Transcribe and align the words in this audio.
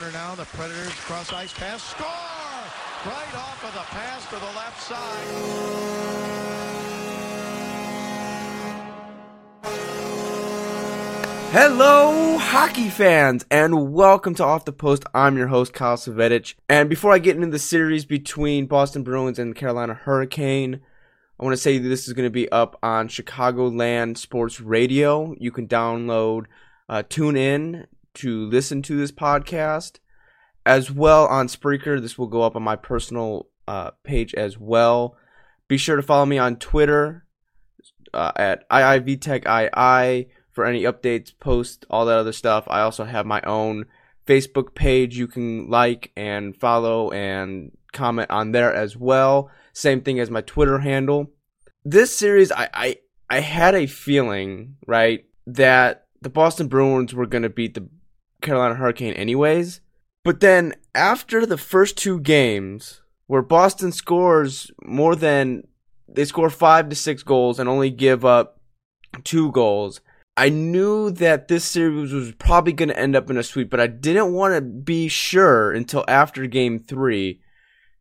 Now 0.00 0.34
the 0.34 0.44
Predators 0.46 0.92
cross 0.94 1.32
ice 1.32 1.52
pass. 1.52 1.80
Score! 1.80 2.04
Right 2.04 3.34
off 3.36 3.62
of 3.62 3.72
the 3.74 3.78
pass 3.78 4.24
to 4.28 4.34
the 4.34 4.40
left 4.56 4.82
side. 4.82 5.24
Hello, 11.52 12.38
hockey 12.38 12.88
fans, 12.88 13.46
and 13.52 13.92
welcome 13.92 14.34
to 14.34 14.42
Off 14.42 14.64
the 14.64 14.72
Post. 14.72 15.04
I'm 15.14 15.36
your 15.36 15.46
host, 15.46 15.72
Kyle 15.72 15.96
Savedich. 15.96 16.56
And 16.68 16.90
before 16.90 17.12
I 17.12 17.20
get 17.20 17.36
into 17.36 17.46
the 17.46 17.60
series 17.60 18.04
between 18.04 18.66
Boston 18.66 19.04
Bruins 19.04 19.38
and 19.38 19.54
Carolina 19.54 19.94
Hurricane, 19.94 20.80
I 21.38 21.44
want 21.44 21.52
to 21.54 21.62
say 21.62 21.78
this 21.78 22.08
is 22.08 22.14
going 22.14 22.26
to 22.26 22.30
be 22.30 22.50
up 22.50 22.76
on 22.82 23.06
Chicagoland 23.06 24.18
Sports 24.18 24.60
Radio. 24.60 25.36
You 25.38 25.52
can 25.52 25.68
download, 25.68 26.46
uh, 26.88 27.04
tune 27.08 27.36
in 27.36 27.86
to 28.14 28.46
listen 28.46 28.82
to 28.82 28.96
this 28.96 29.12
podcast, 29.12 29.98
as 30.66 30.90
well 30.90 31.26
on 31.26 31.48
Spreaker. 31.48 32.00
This 32.00 32.18
will 32.18 32.26
go 32.26 32.42
up 32.42 32.56
on 32.56 32.62
my 32.62 32.76
personal 32.76 33.48
uh, 33.68 33.90
page 34.02 34.34
as 34.34 34.58
well. 34.58 35.16
Be 35.68 35.76
sure 35.76 35.96
to 35.96 36.02
follow 36.02 36.26
me 36.26 36.38
on 36.38 36.56
Twitter 36.56 37.26
uh, 38.12 38.32
at 38.36 38.68
IIVTechII 38.70 40.28
for 40.52 40.64
any 40.64 40.82
updates, 40.84 41.32
posts, 41.38 41.84
all 41.90 42.06
that 42.06 42.18
other 42.18 42.32
stuff. 42.32 42.64
I 42.68 42.80
also 42.80 43.04
have 43.04 43.26
my 43.26 43.40
own 43.42 43.86
Facebook 44.26 44.74
page 44.74 45.18
you 45.18 45.26
can 45.26 45.68
like 45.68 46.12
and 46.16 46.56
follow 46.56 47.10
and 47.10 47.72
comment 47.92 48.30
on 48.30 48.52
there 48.52 48.72
as 48.72 48.96
well. 48.96 49.50
Same 49.72 50.00
thing 50.00 50.20
as 50.20 50.30
my 50.30 50.40
Twitter 50.40 50.78
handle. 50.78 51.30
This 51.84 52.16
series, 52.16 52.52
I, 52.52 52.68
I, 52.72 52.96
I 53.28 53.40
had 53.40 53.74
a 53.74 53.86
feeling, 53.86 54.76
right, 54.86 55.24
that 55.46 56.06
the 56.22 56.30
Boston 56.30 56.68
Bruins 56.68 57.14
were 57.14 57.26
going 57.26 57.42
to 57.42 57.50
beat 57.50 57.74
the 57.74 57.88
Carolina 58.44 58.74
Hurricane 58.74 59.14
anyways. 59.14 59.80
But 60.22 60.40
then 60.40 60.74
after 60.94 61.44
the 61.44 61.58
first 61.58 61.98
two 61.98 62.20
games, 62.20 63.02
where 63.26 63.42
Boston 63.42 63.92
scores 63.92 64.70
more 64.84 65.16
than 65.16 65.66
they 66.08 66.24
score 66.24 66.50
five 66.50 66.88
to 66.88 66.96
six 66.96 67.22
goals 67.22 67.58
and 67.58 67.68
only 67.68 67.90
give 67.90 68.24
up 68.24 68.60
two 69.24 69.50
goals, 69.52 70.00
I 70.36 70.48
knew 70.48 71.10
that 71.10 71.48
this 71.48 71.64
series 71.64 72.12
was 72.12 72.32
probably 72.32 72.72
going 72.72 72.88
to 72.88 72.98
end 72.98 73.14
up 73.14 73.30
in 73.30 73.36
a 73.36 73.42
sweep, 73.42 73.70
but 73.70 73.80
I 73.80 73.86
didn't 73.86 74.32
want 74.32 74.54
to 74.54 74.60
be 74.60 75.08
sure 75.08 75.72
until 75.72 76.04
after 76.08 76.46
game 76.46 76.78
three 76.78 77.40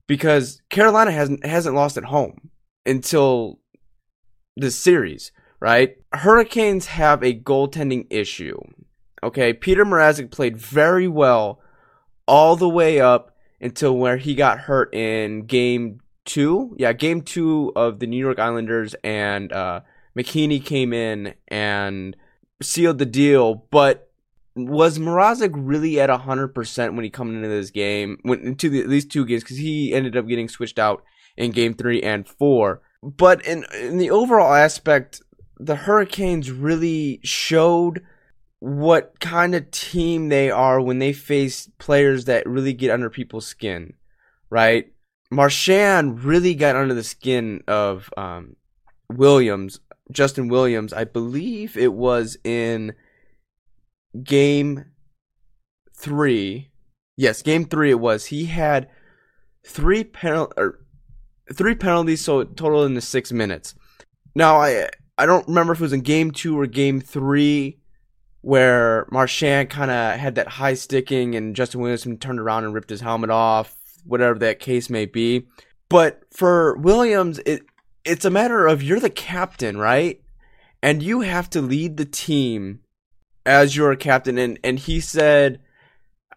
because 0.08 0.62
Carolina 0.70 1.12
hasn't 1.12 1.46
hasn't 1.46 1.76
lost 1.76 1.98
at 1.98 2.06
home 2.06 2.50
until 2.86 3.60
this 4.58 4.78
series, 4.78 5.32
right? 5.60 5.96
Hurricanes 6.14 6.88
have 6.88 7.24
a 7.24 7.40
goaltending 7.40 8.08
issue. 8.10 8.60
Okay, 9.24 9.54
Peter 9.54 9.86
Mrazek 9.86 10.32
played 10.32 10.58
very 10.58 11.08
well 11.08 11.62
all 12.28 12.56
the 12.56 12.70
way 12.70 13.00
up 13.00 13.36
until 13.62 13.98
where 13.98 14.18
he 14.18 14.36
got 14.36 14.60
hurt 14.60 14.94
in 14.94 15.46
game 15.46 16.02
two. 16.26 16.76
Yeah, 16.78 16.94
game 16.94 17.22
two 17.22 17.72
of 17.76 18.00
the 18.00 18.08
New 18.08 18.18
York 18.18 18.40
Islanders, 18.40 18.96
and 19.04 19.52
uh, 19.52 19.82
McKinney 20.18 20.64
came 20.64 20.94
in 20.94 21.34
and 21.48 22.16
sealed 22.62 22.98
the 22.98 23.06
deal, 23.06 23.66
but 23.72 24.12
was 24.56 25.00
Mrazek 25.00 25.52
really 25.54 26.00
at 26.00 26.10
hundred 26.10 26.50
percent 26.50 26.94
when 26.94 27.04
he 27.04 27.10
come 27.10 27.36
into 27.36 27.48
this 27.48 27.72
game? 27.72 28.20
Went 28.24 28.44
into 28.44 28.70
the, 28.70 28.86
these 28.86 29.06
two 29.06 29.26
games 29.26 29.44
because 29.44 29.58
he 29.58 29.94
ended 29.94 30.16
up 30.16 30.28
getting 30.28 30.50
switched 30.50 30.78
out 30.78 31.04
in 31.38 31.52
game 31.52 31.74
three 31.74 32.02
and 32.02 32.28
four. 32.28 32.82
But 33.02 33.46
in 33.46 33.66
in 33.80 33.98
the 33.98 34.12
overall 34.12 34.54
aspect, 34.54 35.22
the 35.58 35.76
Hurricanes 35.76 36.52
really 36.52 37.20
showed 37.24 38.04
what 38.66 39.20
kind 39.20 39.56
of 39.56 39.70
team 39.72 40.30
they 40.30 40.50
are 40.50 40.80
when 40.80 41.00
they 41.00 41.12
face 41.12 41.70
players 41.80 42.26
that 42.26 42.48
really 42.48 42.74
get 42.74 42.92
under 42.92 43.10
people's 43.10 43.46
skin, 43.46 43.94
right? 44.50 44.92
Marchand 45.30 46.24
really 46.24 46.56
got 46.56 46.76
under 46.76 46.94
the 46.94 47.04
skin 47.04 47.62
of 47.68 48.10
um, 48.16 48.56
Williams 49.12 49.80
Justin 50.12 50.48
Williams, 50.48 50.94
I 50.94 51.04
believe 51.04 51.78
it 51.78 51.94
was 51.94 52.38
in 52.44 52.94
game 54.24 54.86
three. 55.98 56.72
Yes, 57.16 57.42
game 57.42 57.66
three 57.66 57.92
it 57.92 58.00
was. 58.00 58.26
He 58.26 58.46
had 58.46 58.90
three 59.66 60.04
penal 60.04 60.52
or 60.58 60.86
three 61.54 61.76
penalties, 61.76 62.22
so 62.22 62.44
total 62.44 62.86
in 62.86 62.94
the 62.94 63.02
six 63.02 63.32
minutes. 63.32 63.76
Now 64.36 64.58
I 64.58 64.90
I 65.18 65.26
don't 65.26 65.48
remember 65.48 65.74
if 65.74 65.80
it 65.80 65.84
was 65.84 65.94
in 65.94 66.02
game 66.02 66.32
two 66.32 66.60
or 66.60 66.68
game 66.68 67.00
three 67.00 67.80
where 68.44 69.08
Marchand 69.10 69.70
kind 69.70 69.90
of 69.90 70.20
had 70.20 70.36
that 70.36 70.50
high 70.50 70.74
sticking 70.74 71.34
and 71.34 71.56
Justin 71.56 71.80
Williams 71.80 72.06
turned 72.20 72.42
around 72.42 72.66
and 72.66 72.74
ripped 72.74 72.90
his 72.90 73.00
helmet 73.00 73.30
off, 73.30 73.74
whatever 74.04 74.38
that 74.40 74.60
case 74.60 74.90
may 74.90 75.06
be. 75.06 75.48
But 75.88 76.24
for 76.30 76.76
Williams, 76.76 77.40
it 77.46 77.64
it's 78.04 78.26
a 78.26 78.30
matter 78.30 78.68
of 78.68 78.84
you're 78.84 79.00
the 79.00 79.10
captain, 79.10 79.78
right? 79.78 80.22
And 80.82 81.02
you 81.02 81.22
have 81.22 81.50
to 81.52 81.62
lead 81.62 81.96
the 81.96 82.06
team 82.06 82.82
as 83.46 83.78
your 83.78 83.96
captain. 83.96 84.38
And, 84.38 84.60
and 84.62 84.78
he 84.78 85.00
said, 85.00 85.62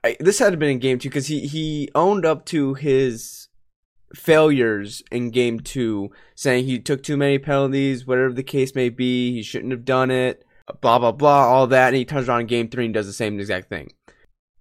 I, 0.04 0.16
this 0.20 0.38
had 0.38 0.56
been 0.60 0.70
in 0.70 0.78
game 0.78 1.00
two 1.00 1.08
because 1.08 1.26
he, 1.26 1.48
he 1.48 1.90
owned 1.92 2.24
up 2.24 2.46
to 2.46 2.74
his 2.74 3.48
failures 4.14 5.02
in 5.10 5.30
game 5.32 5.58
two, 5.58 6.10
saying 6.36 6.66
he 6.66 6.78
took 6.78 7.02
too 7.02 7.16
many 7.16 7.40
penalties, 7.40 8.06
whatever 8.06 8.32
the 8.32 8.44
case 8.44 8.76
may 8.76 8.90
be, 8.90 9.32
he 9.32 9.42
shouldn't 9.42 9.72
have 9.72 9.84
done 9.84 10.12
it, 10.12 10.44
blah, 10.80 10.98
blah, 10.98 11.12
blah, 11.12 11.46
all 11.46 11.66
that. 11.68 11.88
And 11.88 11.96
he 11.96 12.04
turns 12.04 12.28
around 12.28 12.42
in 12.42 12.46
game 12.46 12.68
three 12.68 12.84
and 12.84 12.94
does 12.94 13.06
the 13.06 13.12
same 13.12 13.38
exact 13.38 13.68
thing. 13.68 13.92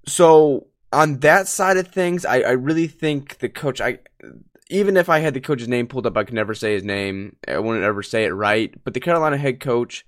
So 0.08 0.68
on 0.92 1.20
that 1.20 1.48
side 1.48 1.78
of 1.78 1.88
things, 1.88 2.26
I, 2.26 2.42
I 2.42 2.52
really 2.52 2.88
think 2.88 3.40
the 3.40 3.50
coach, 3.50 3.82
I, 3.82 4.00
even 4.70 4.98
if 4.98 5.10
I 5.10 5.20
had 5.20 5.34
the 5.34 5.42
coach's 5.42 5.68
name 5.68 5.88
pulled 5.88 6.08
up, 6.08 6.18
I 6.18 6.24
could 6.24 6.34
never 6.34 6.54
say 6.54 6.74
his 6.74 6.84
name. 6.84 7.36
I 7.48 7.60
wouldn't 7.60 7.86
ever 7.86 8.04
say 8.04 8.26
it 8.26 8.34
right. 8.34 8.74
But 8.84 8.94
the 8.94 9.00
Carolina 9.00 9.38
head 9.38 9.60
coach, 9.60 10.06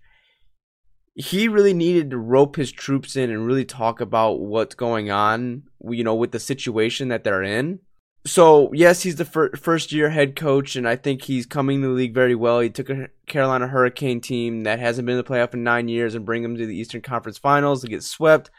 he 1.16 1.48
really 1.48 1.74
needed 1.74 2.12
to 2.12 2.18
rope 2.18 2.56
his 2.56 2.72
troops 2.72 3.16
in 3.16 3.32
and 3.32 3.46
really 3.46 3.66
talk 3.66 4.02
about 4.02 4.40
what's 4.40 4.76
going 4.76 5.10
on, 5.10 5.64
you 5.90 6.04
know, 6.04 6.16
with 6.16 6.32
the 6.32 6.40
situation 6.40 7.08
that 7.08 7.24
they're 7.24 7.44
in. 7.44 7.80
So, 8.28 8.72
yes, 8.74 9.04
he's 9.04 9.16
the 9.16 9.26
fir- 9.26 9.56
first 9.56 9.94
year 9.94 10.10
head 10.10 10.36
coach, 10.36 10.76
and 10.76 10.88
I 10.88 10.98
think 10.98 11.22
he's 11.22 11.46
coming 11.46 11.82
to 11.82 11.88
the 11.88 11.94
league 11.94 12.14
very 12.14 12.36
well. 12.36 12.60
He 12.60 12.70
took 12.70 12.90
a 12.90 13.08
Carolina 13.26 13.68
Hurricane 13.68 14.20
team 14.20 14.64
that 14.64 14.80
hasn't 14.80 15.06
been 15.06 15.18
in 15.18 15.24
the 15.24 15.30
playoff 15.30 15.54
in 15.54 15.64
nine 15.64 15.88
years 15.88 16.14
and 16.14 16.26
bring 16.26 16.44
them 16.44 16.58
to 16.58 16.66
the 16.66 16.76
Eastern 16.76 17.02
Conference 17.02 17.38
Finals 17.38 17.82
to 17.82 17.88
get 17.88 18.04
swept. 18.04 18.52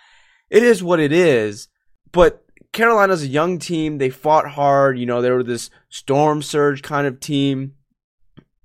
It 0.48 0.62
is 0.62 0.82
what 0.82 1.00
it 1.00 1.12
is. 1.12 1.68
But 2.12 2.44
Carolina's 2.72 3.22
a 3.22 3.28
young 3.28 3.58
team. 3.58 3.98
They 3.98 4.08
fought 4.08 4.48
hard. 4.50 4.98
You 4.98 5.04
know, 5.04 5.20
they 5.20 5.30
were 5.30 5.42
this 5.42 5.68
storm 5.90 6.40
surge 6.40 6.82
kind 6.82 7.06
of 7.06 7.20
team 7.20 7.74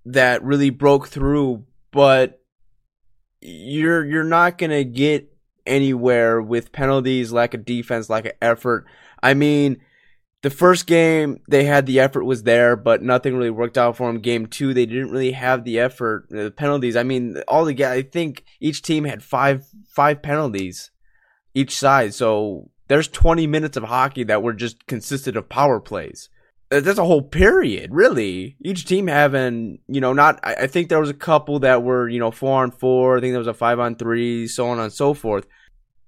that 0.05 0.43
really 0.43 0.69
broke 0.69 1.09
through, 1.09 1.65
but 1.91 2.41
you're 3.41 4.05
you're 4.05 4.23
not 4.23 4.57
gonna 4.57 4.83
get 4.85 5.29
anywhere 5.65 6.41
with 6.41 6.71
penalties, 6.71 7.33
lack 7.33 7.53
of 7.53 7.65
defense, 7.65 8.09
lack 8.09 8.25
of 8.25 8.33
effort. 8.41 8.85
I 9.21 9.33
mean, 9.33 9.81
the 10.43 10.49
first 10.49 10.87
game 10.87 11.39
they 11.47 11.63
had 11.63 11.85
the 11.85 12.01
effort 12.01 12.25
was 12.25 12.43
there, 12.43 12.75
but 12.75 13.01
nothing 13.01 13.35
really 13.35 13.49
worked 13.49 13.77
out 13.77 13.95
for 13.95 14.11
them. 14.11 14.21
Game 14.21 14.45
two, 14.45 14.73
they 14.73 14.85
didn't 14.85 15.09
really 15.09 15.31
have 15.31 15.63
the 15.63 15.79
effort. 15.79 16.27
Uh, 16.31 16.43
the 16.43 16.51
penalties. 16.51 16.97
I 16.97 17.03
mean, 17.03 17.37
all 17.47 17.65
the 17.65 17.85
I 17.85 18.01
think 18.03 18.43
each 18.59 18.81
team 18.81 19.05
had 19.05 19.23
five 19.23 19.65
five 19.87 20.21
penalties 20.21 20.91
each 21.53 21.77
side. 21.77 22.13
So 22.13 22.69
there's 22.89 23.07
20 23.07 23.47
minutes 23.47 23.77
of 23.77 23.83
hockey 23.83 24.23
that 24.25 24.43
were 24.43 24.53
just 24.53 24.85
consisted 24.85 25.37
of 25.37 25.47
power 25.47 25.79
plays. 25.79 26.29
That's 26.69 26.99
a 26.99 27.05
whole 27.05 27.21
period, 27.21 27.91
really. 27.93 28.57
Each 28.63 28.85
team 28.85 29.07
having, 29.07 29.79
you 29.87 30.01
know, 30.01 30.11
not. 30.11 30.39
I, 30.43 30.67
think 30.67 30.89
there 30.89 30.99
was 30.99 31.09
a 31.09 31.13
couple 31.13 31.59
that 31.59 31.83
were, 31.83 32.09
you 32.09 32.19
know, 32.19 32.31
four 32.31 32.63
on 32.63 32.71
four. 32.71 33.17
I 33.17 33.21
think 33.21 33.31
there 33.31 33.39
was 33.39 33.47
a 33.47 33.53
five 33.53 33.79
on 33.79 33.95
three, 33.95 34.47
so 34.47 34.67
on 34.67 34.79
and 34.79 34.91
so 34.91 35.13
forth. 35.13 35.45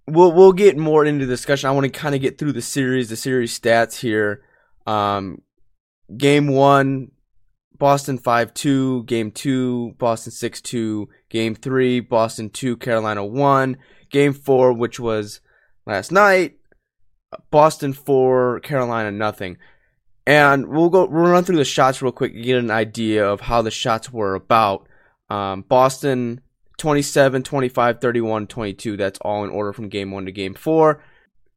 We'll 0.07 0.31
we'll 0.31 0.53
get 0.53 0.77
more 0.77 1.03
into 1.03 1.25
discussion. 1.25 1.67
I 1.67 1.73
want 1.73 1.85
to 1.85 1.99
kind 1.99 2.13
of 2.13 2.21
get 2.21 2.37
through 2.37 2.53
the 2.53 2.61
series, 2.61 3.09
the 3.09 3.15
series 3.15 3.59
stats 3.59 3.99
here. 3.99 4.43
Um, 4.85 5.41
game 6.15 6.47
one, 6.47 7.11
Boston 7.77 8.19
five 8.19 8.53
two. 8.53 9.03
Game 9.05 9.31
two, 9.31 9.95
Boston 9.97 10.31
six 10.31 10.61
two. 10.61 11.09
Game 11.29 11.55
three, 11.55 11.99
Boston 12.01 12.49
two, 12.51 12.77
Carolina 12.77 13.25
one. 13.25 13.77
Game 14.11 14.33
four, 14.33 14.73
which 14.73 14.99
was 14.99 15.41
last 15.87 16.11
night. 16.11 16.57
Boston 17.49 17.91
four, 17.91 18.59
Carolina 18.59 19.11
nothing. 19.11 19.57
And 20.27 20.67
we'll 20.67 20.89
go 20.89 21.05
we'll 21.05 21.23
run 21.23 21.43
through 21.43 21.57
the 21.57 21.65
shots 21.65 22.01
real 22.01 22.11
quick 22.11 22.33
to 22.33 22.41
get 22.41 22.57
an 22.57 22.71
idea 22.71 23.27
of 23.27 23.41
how 23.41 23.61
the 23.61 23.71
shots 23.71 24.11
were 24.11 24.35
about. 24.35 24.87
Um, 25.29 25.63
Boston 25.63 26.41
27, 26.77 27.43
25, 27.43 28.01
31, 28.01 28.47
22. 28.47 28.97
That's 28.97 29.19
all 29.19 29.43
in 29.43 29.49
order 29.49 29.73
from 29.73 29.89
game 29.89 30.11
1 30.11 30.25
to 30.25 30.31
game 30.31 30.53
4. 30.53 31.01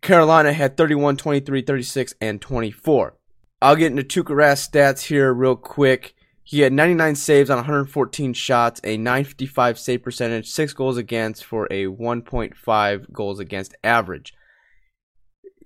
Carolina 0.01 0.53
had 0.53 0.77
31, 0.77 1.17
23, 1.17 1.63
36 1.63 2.15
and 2.21 2.41
24. 2.41 3.17
I'll 3.61 3.77
get 3.77 3.91
into 3.91 4.05
Tuukka 4.05 4.35
Rask 4.35 4.71
stats 4.71 5.07
here 5.07 5.33
real 5.33 5.57
quick. 5.57 6.15
He 6.45 6.61
had 6.61 6.73
99 6.73 7.17
saves 7.17 7.51
on 7.51 7.59
114 7.59 8.33
shots, 8.33 8.81
a 8.85 8.97
955 8.97 9.79
save 9.79 10.03
percentage, 10.03 10.49
6 10.49 10.73
goals 10.73 10.97
against 10.97 11.45
for 11.45 11.67
a 11.71 11.87
1.5 11.87 13.13
goals 13.13 13.39
against 13.41 13.75
average. 13.85 14.33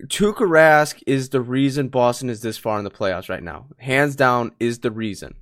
Tuukka 0.07 0.47
Rask 0.47 1.01
is 1.07 1.29
the 1.29 1.41
reason 1.41 1.87
Boston 1.87 2.29
is 2.29 2.41
this 2.41 2.57
far 2.57 2.79
in 2.79 2.83
the 2.83 2.91
playoffs 2.91 3.29
right 3.29 3.43
now. 3.43 3.67
Hands 3.77 4.13
down 4.15 4.51
is 4.59 4.79
the 4.79 4.91
reason. 4.91 5.35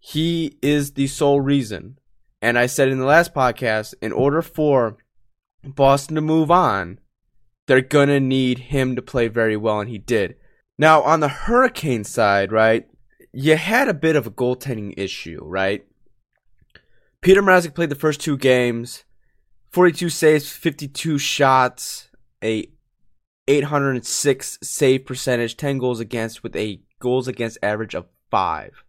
He 0.00 0.58
is 0.60 0.92
the 0.92 1.06
sole 1.06 1.40
reason. 1.40 1.98
And 2.42 2.58
I 2.58 2.66
said 2.66 2.88
in 2.88 2.98
the 2.98 3.04
last 3.04 3.34
podcast, 3.34 3.94
in 4.00 4.12
order 4.12 4.42
for 4.42 4.96
Boston 5.62 6.14
to 6.14 6.20
move 6.20 6.50
on, 6.50 6.98
they're 7.66 7.80
going 7.80 8.08
to 8.08 8.20
need 8.20 8.58
him 8.58 8.96
to 8.96 9.02
play 9.02 9.28
very 9.28 9.56
well, 9.56 9.80
and 9.80 9.90
he 9.90 9.98
did. 9.98 10.36
Now, 10.78 11.02
on 11.02 11.20
the 11.20 11.28
Hurricane 11.28 12.04
side, 12.04 12.50
right, 12.50 12.88
you 13.32 13.56
had 13.56 13.88
a 13.88 13.94
bit 13.94 14.16
of 14.16 14.26
a 14.26 14.30
goaltending 14.30 14.94
issue, 14.96 15.40
right? 15.42 15.84
Peter 17.20 17.42
Mrazek 17.42 17.74
played 17.74 17.90
the 17.90 17.94
first 17.94 18.20
two 18.20 18.38
games, 18.38 19.04
42 19.70 20.08
saves, 20.08 20.50
52 20.50 21.18
shots, 21.18 22.08
a 22.42 22.66
806 23.46 24.58
save 24.62 25.04
percentage, 25.04 25.56
10 25.56 25.78
goals 25.78 26.00
against 26.00 26.42
with 26.42 26.56
a 26.56 26.80
goals 26.98 27.28
against 27.28 27.58
average 27.62 27.94
of 27.94 28.06
5. 28.30 28.84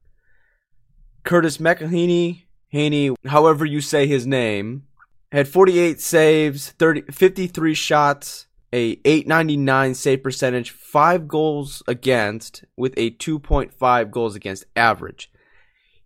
Curtis 1.24 1.58
McElhinney, 1.58 2.44
Haney, 2.72 3.16
however 3.26 3.66
you 3.66 3.82
say 3.82 4.08
his 4.08 4.26
name, 4.26 4.84
had 5.32 5.48
48 5.48 6.00
saves, 6.00 6.72
30, 6.72 7.04
53 7.12 7.74
shots, 7.74 8.48
a 8.74 9.00
899 9.04 9.94
save 9.94 10.24
percentage, 10.24 10.72
5 10.72 11.28
goals 11.28 11.84
against 11.88 12.64
with 12.78 12.94
a 12.96 13.12
2.5 13.12 14.12
goals 14.12 14.36
against 14.36 14.66
average. 14.76 15.30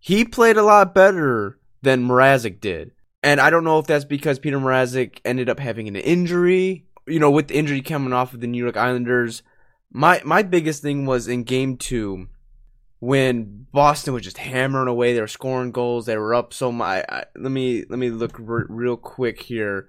He 0.00 0.24
played 0.24 0.56
a 0.56 0.62
lot 0.62 0.92
better 0.92 1.58
than 1.82 2.06
Mrazek 2.06 2.60
did. 2.60 2.90
And 3.22 3.40
I 3.40 3.50
don't 3.50 3.64
know 3.64 3.78
if 3.78 3.86
that's 3.86 4.04
because 4.04 4.38
Peter 4.38 4.58
Mrazek 4.58 5.20
ended 5.24 5.48
up 5.48 5.60
having 5.60 5.86
an 5.88 5.96
injury, 5.96 6.86
you 7.06 7.20
know, 7.20 7.30
with 7.30 7.48
the 7.48 7.56
injury 7.56 7.80
coming 7.80 8.12
off 8.12 8.34
of 8.34 8.40
the 8.40 8.46
New 8.46 8.62
York 8.62 8.76
Islanders. 8.76 9.42
My 9.92 10.20
my 10.24 10.42
biggest 10.42 10.82
thing 10.82 11.06
was 11.06 11.28
in 11.28 11.44
game 11.44 11.76
2 11.76 12.28
when 13.00 13.66
Boston 13.72 14.14
was 14.14 14.22
just 14.22 14.38
hammering 14.38 14.88
away, 14.88 15.12
they 15.12 15.20
were 15.20 15.26
scoring 15.26 15.72
goals. 15.72 16.06
They 16.06 16.16
were 16.16 16.34
up 16.34 16.52
so 16.52 16.72
much. 16.72 17.04
let 17.08 17.52
me 17.52 17.84
let 17.88 17.98
me 17.98 18.10
look 18.10 18.36
real 18.38 18.96
quick 18.96 19.42
here 19.42 19.88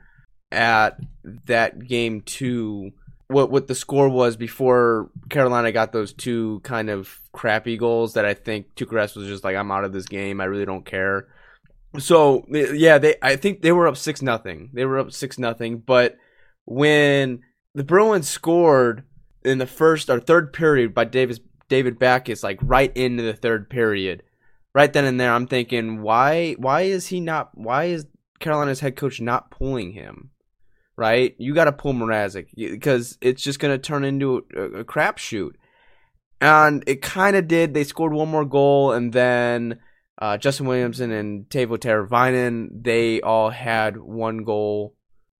at 0.51 0.99
that 1.45 1.87
game 1.87 2.21
two. 2.21 2.91
What 3.29 3.51
what 3.51 3.67
the 3.67 3.75
score 3.75 4.09
was 4.09 4.37
before 4.37 5.09
Carolina 5.29 5.71
got 5.71 5.91
those 5.91 6.13
two 6.13 6.61
kind 6.63 6.89
of 6.89 7.21
crappy 7.33 7.77
goals 7.77 8.13
that 8.13 8.25
I 8.25 8.33
think 8.33 8.75
Tuukka 8.75 8.93
Rask 8.93 9.15
was 9.15 9.27
just 9.27 9.43
like 9.43 9.55
I'm 9.55 9.71
out 9.71 9.83
of 9.83 9.93
this 9.93 10.05
game. 10.05 10.39
I 10.39 10.45
really 10.45 10.65
don't 10.65 10.85
care. 10.85 11.27
So 11.99 12.45
yeah, 12.49 12.97
they 12.97 13.15
I 13.21 13.35
think 13.35 13.61
they 13.61 13.71
were 13.71 13.87
up 13.87 13.97
six 13.97 14.21
nothing. 14.21 14.69
They 14.73 14.85
were 14.85 14.99
up 14.99 15.11
six 15.11 15.37
nothing. 15.37 15.79
But 15.79 16.17
when 16.65 17.41
the 17.73 17.83
Bruins 17.83 18.27
scored 18.29 19.03
in 19.43 19.57
the 19.57 19.67
first 19.67 20.09
or 20.09 20.19
third 20.19 20.51
period 20.51 20.93
by 20.93 21.05
Davis 21.05 21.39
David 21.69 21.99
Backes 21.99 22.43
like 22.43 22.59
right 22.61 22.95
into 22.95 23.23
the 23.23 23.33
third 23.33 23.69
period. 23.69 24.23
Right 24.73 24.91
then 24.91 25.05
and 25.05 25.19
there, 25.19 25.33
I'm 25.33 25.47
thinking, 25.47 26.01
why 26.01 26.53
why 26.53 26.81
is 26.81 27.07
he 27.07 27.19
not? 27.19 27.51
Why 27.55 27.85
is 27.85 28.05
Carolina's 28.39 28.79
head 28.79 28.95
coach 28.95 29.19
not 29.19 29.51
pulling 29.51 29.93
him? 29.93 30.31
Right, 30.95 31.35
you 31.37 31.53
got 31.53 31.65
to 31.65 31.71
pull 31.71 31.93
Mrazek 31.93 32.47
because 32.55 33.17
it's 33.21 33.43
just 33.43 33.59
going 33.59 33.73
to 33.73 33.77
turn 33.77 34.03
into 34.03 34.45
a, 34.55 34.79
a 34.79 34.83
crapshoot. 34.83 35.51
And 36.41 36.83
it 36.87 37.01
kind 37.01 37.35
of 37.35 37.47
did. 37.47 37.73
They 37.73 37.83
scored 37.83 38.13
one 38.13 38.29
more 38.29 38.45
goal, 38.45 38.93
and 38.93 39.13
then 39.13 39.79
uh, 40.19 40.37
Justin 40.37 40.65
Williamson 40.65 41.11
and 41.11 41.47
Teuvo 41.49 41.77
Teravainen, 41.77 42.83
they 42.83 43.21
all 43.21 43.51
had 43.51 43.97
one 43.97 44.39
goal 44.39 44.95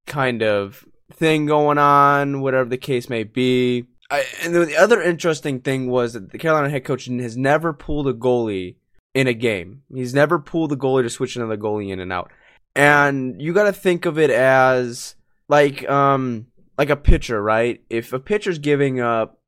kind 0.06 0.44
of 0.44 0.86
thing 1.14 1.46
going 1.46 1.78
on, 1.78 2.42
whatever 2.42 2.70
the 2.70 2.78
case 2.78 3.10
may 3.10 3.24
be. 3.24 3.86
I, 4.10 4.26
and 4.42 4.56
the 4.56 4.78
other 4.78 5.02
interesting 5.02 5.60
thing 5.60 5.90
was 5.90 6.14
that 6.14 6.32
the 6.32 6.38
Carolina 6.38 6.70
head 6.70 6.86
coach 6.86 7.06
has 7.06 7.36
never 7.36 7.74
pulled 7.74 8.08
a 8.08 8.14
goalie 8.14 8.76
in 9.14 9.28
a 9.28 9.34
game. 9.34 9.84
He's 9.94 10.14
never 10.14 10.40
pulled 10.40 10.72
the 10.72 10.78
goalie 10.78 11.04
to 11.04 11.10
switch 11.10 11.36
another 11.36 11.58
goalie 11.58 11.92
in 11.92 12.00
and 12.00 12.14
out. 12.14 12.32
And 12.76 13.42
you 13.42 13.54
got 13.54 13.64
to 13.64 13.74
think 13.74 14.06
of 14.06 14.18
it 14.18 14.30
as 14.30 15.16
like 15.50 15.88
um 15.90 16.48
like 16.78 16.90
a 16.90 16.96
pitcher, 16.96 17.42
right? 17.42 17.82
If 17.90 18.14
a 18.14 18.20
pitcher's 18.20 18.60
giving 18.60 19.00
up 19.00 19.40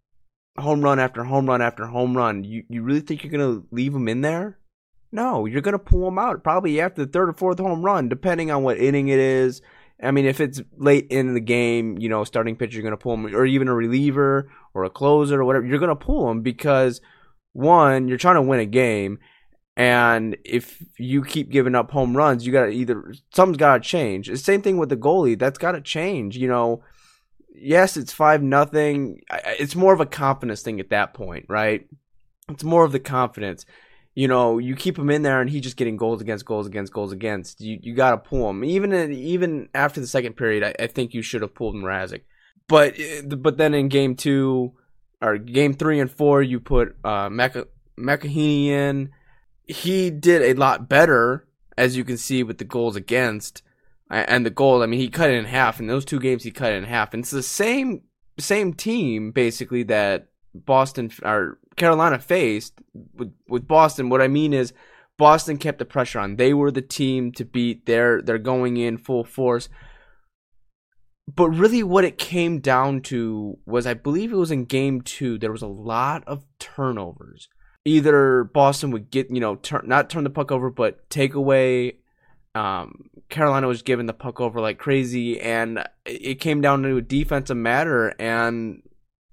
home 0.58 0.82
run 0.82 1.00
after 1.00 1.24
home 1.24 1.48
run 1.48 1.62
after 1.62 1.86
home 1.86 2.18
run, 2.18 2.44
you 2.44 2.64
you 2.70 2.82
really 2.82 3.02
think 3.02 3.24
you're 3.24 3.32
gonna 3.32 3.64
leave 3.72 3.94
him 3.94 4.08
in 4.08 4.22
there? 4.22 4.58
No, 5.12 5.46
you're 5.46 5.62
gonna 5.62 5.80
pull 5.80 6.08
him 6.08 6.20
out 6.20 6.44
probably 6.44 6.82
after 6.82 7.06
the 7.06 7.12
third 7.12 7.30
or 7.30 7.34
fourth 7.34 7.60
home 7.60 7.84
run, 7.84 8.10
depending 8.10 8.52
on 8.52 8.64
what 8.64 8.78
inning 8.78 9.08
it 9.08 9.20
is, 9.20 9.62
I 10.02 10.12
mean, 10.12 10.26
if 10.26 10.40
it's 10.40 10.62
late 10.78 11.08
in 11.10 11.34
the 11.34 11.42
game, 11.42 11.98
you 11.98 12.08
know, 12.08 12.24
starting 12.24 12.56
pitcher, 12.56 12.76
you're 12.76 12.84
going 12.84 12.92
to 12.92 12.98
pull 12.98 13.14
him, 13.14 13.36
or 13.36 13.46
even 13.46 13.68
a 13.68 13.74
reliever 13.74 14.50
or 14.74 14.84
a 14.86 14.90
closer 14.90 15.42
or 15.42 15.46
whatever, 15.46 15.66
you're 15.66 15.80
going 15.80 15.90
to 15.90 15.96
pull 15.96 16.30
him 16.30 16.42
because 16.42 17.02
one, 17.54 18.08
you're 18.08 18.18
trying 18.18 18.36
to 18.36 18.42
win 18.42 18.60
a 18.60 18.66
game, 18.66 19.20
and 19.76 20.38
if 20.46 20.84
you 20.98 21.24
keep 21.24 21.50
giving 21.50 21.76
up 21.76 21.92
home 21.92 22.16
runs, 22.16 22.46
you 22.46 22.52
got 22.52 22.66
to 22.66 22.72
either 22.72 23.14
something's 23.34 23.58
got 23.58 23.76
to 23.76 23.90
change. 23.90 24.28
The 24.28 24.38
same 24.38 24.62
thing 24.62 24.78
with 24.78 24.90
the 24.90 24.98
goalie, 24.98 25.38
that's 25.40 25.58
got 25.58 25.72
to 25.72 25.82
change. 25.82 26.38
You 26.38 26.48
know, 26.48 26.84
yes, 27.54 27.98
it's 27.98 28.14
five 28.14 28.42
nothing. 28.44 29.22
It's 29.60 29.76
more 29.76 29.94
of 29.94 30.02
a 30.02 30.06
confidence 30.06 30.62
thing 30.62 30.80
at 30.80 30.90
that 30.90 31.14
point, 31.14 31.46
right? 31.50 31.88
It's 32.50 32.64
more 32.64 32.84
of 32.84 32.92
the 32.92 33.00
confidence 33.00 33.66
you 34.20 34.28
know, 34.28 34.58
you 34.58 34.76
keep 34.76 35.00
him 35.00 35.10
in 35.10 35.22
there 35.22 35.40
and 35.40 35.50
he's 35.50 35.62
just 35.62 35.78
getting 35.78 35.96
goals 35.96 36.20
against 36.20 36.44
goals 36.44 36.68
against 36.68 36.92
goals 36.92 37.14
against. 37.14 37.62
You 37.62 37.80
you 37.82 37.96
got 37.96 38.12
to 38.12 38.18
pull 38.18 38.50
him. 38.50 38.66
Even 38.66 39.14
even 39.14 39.70
after 39.74 40.02
the 40.02 40.08
second 40.08 40.34
period, 40.34 40.62
I, 40.62 40.84
I 40.84 40.88
think 40.88 41.14
you 41.14 41.22
should 41.22 41.42
have 41.42 41.56
pulled 41.56 41.76
Mrazek. 41.76 42.24
But 42.68 42.96
but 43.30 43.56
then 43.56 43.74
in 43.74 43.88
game 43.88 44.18
two 44.18 44.74
or 45.22 45.38
game 45.38 45.74
three 45.74 46.02
and 46.02 46.12
four, 46.12 46.42
you 46.42 46.60
put 46.60 46.98
uh, 47.02 47.30
McElhinney 47.30 48.66
in. 48.66 49.12
He 49.66 50.10
did 50.10 50.42
a 50.42 50.60
lot 50.60 50.90
better, 50.90 51.48
as 51.78 51.96
you 51.96 52.04
can 52.04 52.18
see 52.18 52.44
with 52.44 52.58
the 52.58 52.66
goals 52.66 52.98
against 52.98 53.62
and 54.10 54.46
the 54.46 54.50
goal. 54.50 54.84
I 54.84 54.88
mean, 54.88 55.00
he 55.00 55.08
cut 55.08 55.30
it 55.30 55.36
in 55.36 55.46
half. 55.46 55.80
In 55.80 55.88
those 55.88 56.04
two 56.04 56.20
games, 56.20 56.44
he 56.44 56.52
cut 56.52 56.74
it 56.74 56.76
in 56.76 56.84
half. 56.84 57.14
And 57.14 57.24
it's 57.24 57.32
the 57.32 57.42
same 57.42 58.02
same 58.38 58.74
team 58.74 59.32
basically 59.32 59.84
that 59.84 60.28
Boston 60.54 61.12
or 61.24 61.60
Carolina 61.76 62.20
faced 62.20 62.74
with 63.14 63.34
with 63.48 63.68
Boston. 63.68 64.10
What 64.10 64.22
I 64.22 64.28
mean 64.28 64.54
is 64.54 64.74
Boston 65.18 65.58
kept 65.58 65.80
the 65.80 65.86
pressure 65.86 66.20
on. 66.20 66.38
They 66.38 66.54
were 66.54 66.72
the 66.72 66.82
team 66.82 67.32
to 67.34 67.46
beat. 67.46 67.86
They're 67.86 68.22
they're 68.22 68.38
going 68.38 68.78
in 68.78 68.98
full 68.98 69.24
force. 69.24 69.70
But 71.36 71.50
really, 71.50 71.84
what 71.84 72.06
it 72.06 72.18
came 72.18 72.60
down 72.60 73.02
to 73.04 73.60
was, 73.66 73.86
I 73.86 73.94
believe 73.94 74.32
it 74.32 74.38
was 74.38 74.50
in 74.50 74.66
game 74.66 75.02
two. 75.02 75.38
There 75.38 75.52
was 75.52 75.62
a 75.62 75.68
lot 75.68 76.24
of 76.26 76.44
turnovers. 76.58 77.50
Either 77.86 78.46
Boston 78.46 78.92
would 78.92 79.12
get, 79.12 79.30
you 79.30 79.40
know, 79.40 79.56
turn 79.56 79.84
not 79.86 80.10
turn 80.10 80.24
the 80.24 80.30
puck 80.30 80.52
over, 80.52 80.70
but 80.70 81.08
take 81.10 81.34
away. 81.34 82.00
Um, 82.56 83.10
Carolina 83.30 83.68
was 83.68 83.84
giving 83.84 84.08
the 84.08 84.14
puck 84.14 84.42
over 84.42 84.60
like 84.60 84.80
crazy, 84.80 85.40
and 85.40 85.84
it 86.06 86.36
came 86.36 86.62
down 86.62 86.82
to 86.84 86.98
a 86.98 87.02
defensive 87.02 87.58
matter. 87.58 88.16
And 88.20 88.82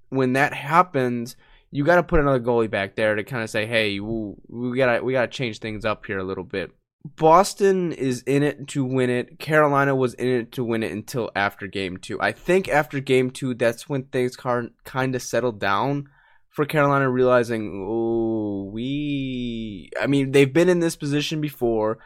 when 0.09 0.33
that 0.33 0.53
happens, 0.53 1.35
you 1.71 1.83
got 1.83 1.95
to 1.95 2.03
put 2.03 2.19
another 2.19 2.39
goalie 2.39 2.69
back 2.69 2.95
there 2.95 3.15
to 3.15 3.23
kind 3.23 3.43
of 3.43 3.49
say, 3.49 3.65
"Hey, 3.65 3.99
we, 3.99 4.77
got 4.77 4.97
to 4.97 5.03
we 5.03 5.13
got 5.13 5.21
to 5.21 5.27
change 5.37 5.59
things 5.59 5.85
up 5.85 6.05
here 6.05 6.19
a 6.19 6.23
little 6.23 6.43
bit." 6.43 6.71
Boston 7.15 7.93
is 7.93 8.21
in 8.23 8.43
it 8.43 8.67
to 8.69 8.83
win 8.83 9.09
it. 9.09 9.39
Carolina 9.39 9.95
was 9.95 10.13
in 10.15 10.27
it 10.27 10.51
to 10.53 10.63
win 10.63 10.83
it 10.83 10.91
until 10.91 11.31
after 11.35 11.67
game 11.67 11.97
2. 11.97 12.19
I 12.21 12.31
think 12.31 12.67
after 12.67 12.99
game 12.99 13.31
2 13.31 13.53
that's 13.53 13.87
when 13.87 14.03
things 14.03 14.35
kind 14.35 15.15
of 15.15 15.21
settled 15.21 15.59
down 15.59 16.09
for 16.49 16.65
Carolina 16.65 17.09
realizing, 17.09 17.85
"Oh, 17.87 18.69
we 18.71 19.89
I 20.01 20.07
mean, 20.07 20.31
they've 20.31 20.51
been 20.51 20.69
in 20.69 20.79
this 20.79 20.95
position 20.95 21.41
before, 21.41 21.99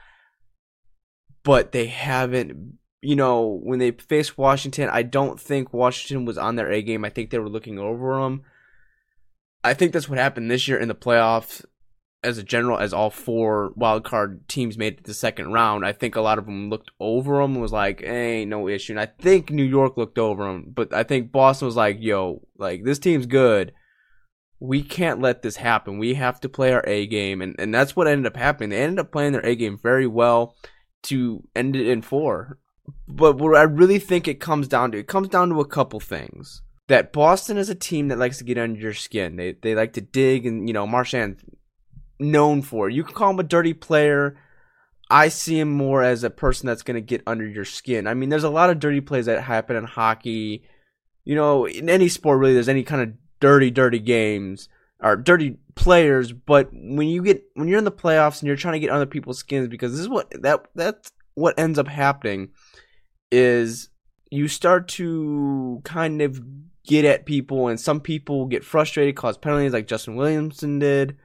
but 1.44 1.72
they 1.72 1.88
haven't 1.88 2.78
you 3.02 3.16
know, 3.16 3.60
when 3.64 3.80
they 3.80 3.92
faced 3.92 4.38
Washington, 4.38 4.90
I 4.92 5.04
don't 5.04 5.40
think 5.40 5.74
Washington 5.74 6.26
was 6.26 6.38
on 6.38 6.56
their 6.56 6.72
A 6.72 6.82
game. 6.82 7.04
I 7.04 7.10
think 7.10 7.30
they 7.30 7.40
were 7.40 7.50
looking 7.50 7.80
over 7.80 8.22
them. 8.22 8.44
I 9.64 9.74
think 9.74 9.92
that's 9.94 10.10
what 10.10 10.20
happened 10.20 10.50
this 10.50 10.68
year 10.68 10.78
in 10.78 10.88
the 10.88 10.96
playoffs. 10.96 11.66
as 12.24 12.38
a 12.38 12.44
general, 12.44 12.78
as 12.78 12.94
all 12.94 13.10
four 13.10 13.72
wild 13.76 14.04
card 14.04 14.48
teams 14.48 14.78
made 14.78 15.00
it 15.00 15.04
the 15.06 15.14
second 15.14 15.52
round, 15.52 15.84
I 15.84 15.92
think 15.92 16.16
a 16.16 16.22
lot 16.22 16.38
of 16.38 16.46
them 16.46 16.70
looked 16.70 16.92
over 17.00 17.42
them 17.42 17.54
and 17.54 17.62
was 17.62 17.72
like, 17.72 18.02
"Hey, 18.02 18.46
no 18.46 18.68
issue." 18.68 18.94
And 18.94 19.00
I 19.00 19.08
think 19.08 19.50
New 19.50 19.64
York 19.64 19.98
looked 19.98 20.20
over 20.20 20.44
them, 20.46 20.72
but 20.72 20.94
I 20.94 21.02
think 21.04 21.32
Boston 21.32 21.66
was 21.66 21.76
like, 21.76 21.98
"Yo, 22.00 22.42
like 22.58 22.84
this 22.84 23.00
team's 23.00 23.26
good. 23.26 23.74
We 24.60 24.84
can't 24.84 25.20
let 25.20 25.42
this 25.42 25.56
happen. 25.56 25.98
We 25.98 26.14
have 26.14 26.40
to 26.42 26.50
play 26.50 26.72
our 26.74 26.84
A 26.86 27.08
game," 27.08 27.42
and 27.42 27.56
and 27.58 27.74
that's 27.74 27.96
what 27.96 28.08
ended 28.08 28.28
up 28.28 28.38
happening. 28.38 28.70
They 28.70 28.84
ended 28.84 29.00
up 29.00 29.12
playing 29.12 29.32
their 29.34 29.46
A 29.46 29.56
game 29.56 29.78
very 29.78 30.06
well 30.06 30.56
to 31.04 31.48
end 31.56 31.76
it 31.76 31.88
in 31.88 32.04
four. 32.04 32.60
But 33.08 33.38
what 33.38 33.58
I 33.58 33.64
really 33.64 34.00
think 34.00 34.28
it 34.28 34.40
comes 34.40 34.68
down 34.68 34.92
to, 34.92 34.98
it 34.98 35.08
comes 35.08 35.28
down 35.28 35.50
to 35.50 35.60
a 35.60 35.68
couple 35.68 36.00
things. 36.00 36.62
That 36.88 37.14
Boston 37.14 37.58
is 37.58 37.70
a 37.70 37.76
team 37.76 38.10
that 38.10 38.18
likes 38.18 38.40
to 38.40 38.44
get 38.44 38.58
under 38.58 38.80
your 38.80 38.94
skin. 38.94 39.36
They 39.36 39.54
they 39.54 39.76
like 39.76 39.94
to 39.94 40.02
dig, 40.02 40.46
and 40.46 40.68
you 40.68 40.74
know 40.74 40.88
Marchand 40.88 41.42
known 42.20 42.62
for. 42.62 42.90
You 42.90 43.04
can 43.04 43.14
call 43.14 43.32
him 43.32 43.40
a 43.40 43.44
dirty 43.44 43.74
player. 43.74 44.38
I 45.10 45.28
see 45.28 45.60
him 45.60 45.70
more 45.70 46.04
as 46.04 46.24
a 46.24 46.30
person 46.30 46.68
that's 46.68 46.84
going 46.84 46.96
to 46.96 47.02
get 47.02 47.22
under 47.28 47.46
your 47.46 47.66
skin. 47.66 48.08
I 48.08 48.14
mean, 48.14 48.30
there's 48.30 48.46
a 48.46 48.50
lot 48.50 48.70
of 48.70 48.80
dirty 48.80 49.02
plays 49.02 49.26
that 49.26 49.44
happen 49.44 49.76
in 49.76 49.84
hockey. 49.84 50.64
You 51.26 51.36
know, 51.36 51.68
in 51.68 51.90
any 51.90 52.08
sport, 52.08 52.40
really, 52.40 52.54
there's 52.54 52.70
any 52.70 52.84
kind 52.84 53.02
of 53.02 53.14
dirty, 53.40 53.72
dirty 53.72 54.00
games 54.00 54.70
or 55.02 55.18
dirty 55.18 55.58
players. 55.76 56.32
But 56.32 56.70
when 56.72 57.08
you 57.08 57.24
get 57.24 57.44
when 57.56 57.68
you're 57.68 57.78
in 57.78 57.84
the 57.84 57.92
playoffs 57.92 58.40
and 58.40 58.48
you're 58.48 58.56
trying 58.56 58.74
to 58.74 58.80
get 58.80 58.90
under 58.90 59.06
people's 59.06 59.40
skins, 59.40 59.68
because 59.68 59.92
this 59.92 60.02
is 60.02 60.10
what 60.10 60.32
that 60.42 60.66
that's 60.76 61.12
what 61.42 61.60
ends 61.60 61.80
up 61.80 61.88
happening 61.88 62.50
is 63.32 63.90
you 64.30 64.48
start 64.48 64.88
to 64.88 65.82
kind 65.84 66.22
of 66.22 66.42
get 66.86 67.06
at 67.06 67.26
people, 67.26 67.68
and 67.68 67.80
some 67.80 68.00
people 68.00 68.46
get 68.46 68.64
frustrated, 68.64 69.16
cause 69.16 69.38
penalties, 69.38 69.74
like 69.74 69.88
Justin 69.88 70.16
Williamson 70.16 70.80
did. 70.80 71.18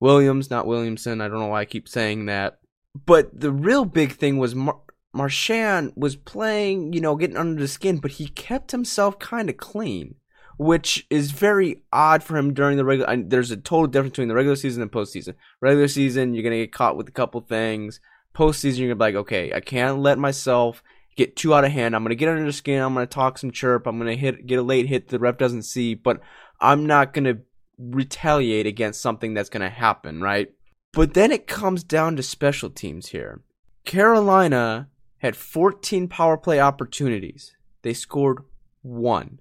Williams, 0.00 0.50
not 0.50 0.66
Williamson. 0.66 1.20
I 1.20 1.28
don't 1.28 1.40
know 1.40 1.48
why 1.48 1.60
I 1.60 1.64
keep 1.66 1.88
saying 1.88 2.26
that. 2.26 2.58
But 3.06 3.38
the 3.38 3.52
real 3.52 3.84
big 3.84 4.12
thing 4.12 4.38
was 4.38 4.54
Mar- 4.54 4.80
Marchand 5.12 5.92
was 5.96 6.16
playing, 6.16 6.92
you 6.92 7.00
know, 7.00 7.16
getting 7.16 7.36
under 7.36 7.60
the 7.60 7.68
skin, 7.68 7.98
but 7.98 8.12
he 8.12 8.28
kept 8.28 8.70
himself 8.70 9.18
kind 9.18 9.50
of 9.50 9.56
clean, 9.56 10.14
which 10.58 11.06
is 11.10 11.32
very 11.32 11.82
odd 11.92 12.22
for 12.22 12.36
him 12.36 12.54
during 12.54 12.76
the 12.76 12.84
regular. 12.84 13.16
There's 13.16 13.50
a 13.50 13.56
total 13.56 13.86
difference 13.88 14.12
between 14.12 14.28
the 14.28 14.34
regular 14.34 14.56
season 14.56 14.82
and 14.82 14.90
postseason. 14.90 15.34
Regular 15.60 15.88
season, 15.88 16.34
you're 16.34 16.44
gonna 16.44 16.56
get 16.56 16.72
caught 16.72 16.96
with 16.96 17.08
a 17.08 17.12
couple 17.12 17.40
things. 17.40 18.00
Postseason, 18.34 18.78
you're 18.78 18.88
gonna 18.88 18.96
be 18.96 19.16
like, 19.16 19.22
okay, 19.22 19.52
I 19.52 19.60
can't 19.60 19.98
let 19.98 20.18
myself 20.18 20.82
get 21.16 21.36
too 21.36 21.54
out 21.54 21.64
of 21.64 21.72
hand. 21.72 21.94
I'm 21.94 22.02
gonna 22.02 22.14
get 22.14 22.28
under 22.28 22.44
the 22.44 22.52
skin. 22.52 22.82
I'm 22.82 22.94
gonna 22.94 23.06
talk 23.06 23.38
some 23.38 23.50
chirp. 23.50 23.86
I'm 23.86 23.98
gonna 23.98 24.14
hit, 24.14 24.46
get 24.46 24.58
a 24.58 24.62
late 24.62 24.86
hit 24.86 25.08
the 25.08 25.18
ref 25.18 25.38
doesn't 25.38 25.62
see, 25.62 25.94
but 25.94 26.20
I'm 26.60 26.86
not 26.86 27.12
gonna 27.12 27.38
retaliate 27.78 28.66
against 28.66 29.00
something 29.00 29.34
that's 29.34 29.48
to 29.48 29.68
happen, 29.68 30.20
right? 30.20 30.52
But 30.92 31.14
then 31.14 31.30
it 31.30 31.46
comes 31.46 31.84
down 31.84 32.16
to 32.16 32.22
special 32.22 32.70
teams 32.70 33.08
here. 33.08 33.42
Carolina 33.84 34.88
had 35.18 35.36
14 35.36 36.08
power 36.08 36.36
play 36.36 36.60
opportunities. 36.60 37.56
They 37.82 37.94
scored 37.94 38.38
one. 38.82 39.40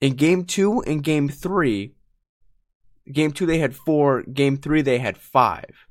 In 0.00 0.14
game 0.14 0.44
two 0.44 0.82
and 0.82 1.04
game 1.04 1.28
three, 1.28 1.94
game 3.12 3.32
two 3.32 3.46
they 3.46 3.58
had 3.58 3.76
four, 3.76 4.22
game 4.22 4.56
three 4.56 4.82
they 4.82 4.98
had 4.98 5.18
five. 5.18 5.86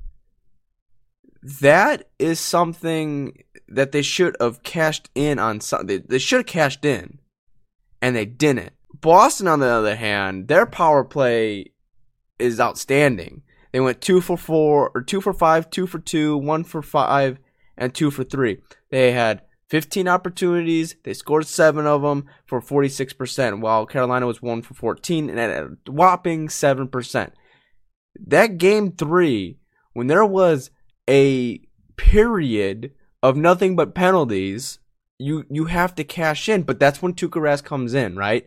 That 1.42 2.08
is 2.18 2.38
something 2.38 3.42
that 3.68 3.92
they 3.92 4.02
should 4.02 4.36
have 4.40 4.62
cashed 4.62 5.08
in 5.14 5.38
on. 5.38 5.60
Some, 5.60 5.86
they, 5.86 5.98
they 5.98 6.18
should 6.18 6.40
have 6.40 6.46
cashed 6.46 6.84
in, 6.84 7.18
and 8.02 8.14
they 8.14 8.26
didn't. 8.26 8.72
Boston, 9.00 9.48
on 9.48 9.60
the 9.60 9.68
other 9.68 9.96
hand, 9.96 10.48
their 10.48 10.66
power 10.66 11.04
play 11.04 11.72
is 12.38 12.60
outstanding. 12.60 13.42
They 13.72 13.80
went 13.80 14.00
two 14.00 14.20
for 14.20 14.36
four, 14.36 14.90
or 14.94 15.02
two 15.02 15.20
for 15.20 15.32
five, 15.32 15.70
two 15.70 15.86
for 15.86 15.98
two, 15.98 16.36
one 16.36 16.64
for 16.64 16.82
five, 16.82 17.38
and 17.76 17.94
two 17.94 18.10
for 18.10 18.24
three. 18.24 18.58
They 18.90 19.12
had 19.12 19.42
15 19.68 20.08
opportunities. 20.08 20.96
They 21.04 21.14
scored 21.14 21.46
seven 21.46 21.86
of 21.86 22.02
them 22.02 22.26
for 22.44 22.60
46%, 22.60 23.60
while 23.60 23.86
Carolina 23.86 24.26
was 24.26 24.42
one 24.42 24.62
for 24.62 24.74
14 24.74 25.30
and 25.30 25.38
at 25.38 25.50
a 25.50 25.70
whopping 25.90 26.48
7%. 26.48 27.30
That 28.26 28.58
game 28.58 28.92
three, 28.92 29.58
when 29.92 30.08
there 30.08 30.26
was 30.26 30.70
a 31.10 31.60
period 31.96 32.92
of 33.22 33.36
nothing 33.36 33.76
but 33.76 33.94
penalties, 33.94 34.78
you 35.18 35.44
you 35.50 35.66
have 35.66 35.94
to 35.96 36.04
cash 36.04 36.48
in. 36.48 36.62
But 36.62 36.80
that's 36.80 37.02
when 37.02 37.12
Tuukka 37.12 37.40
Rask 37.40 37.64
comes 37.64 37.92
in, 37.92 38.16
right? 38.16 38.46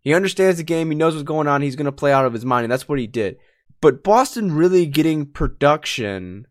He 0.00 0.14
understands 0.14 0.58
the 0.58 0.64
game. 0.64 0.90
He 0.90 0.96
knows 0.96 1.14
what's 1.14 1.24
going 1.24 1.48
on. 1.48 1.62
He's 1.62 1.76
going 1.76 1.86
to 1.86 1.92
play 1.92 2.12
out 2.12 2.26
of 2.26 2.32
his 2.32 2.44
mind, 2.44 2.64
and 2.64 2.72
that's 2.72 2.88
what 2.88 2.98
he 2.98 3.06
did. 3.06 3.38
But 3.80 4.04
Boston 4.04 4.52
really 4.52 4.86
getting 4.86 5.26
production 5.26 6.46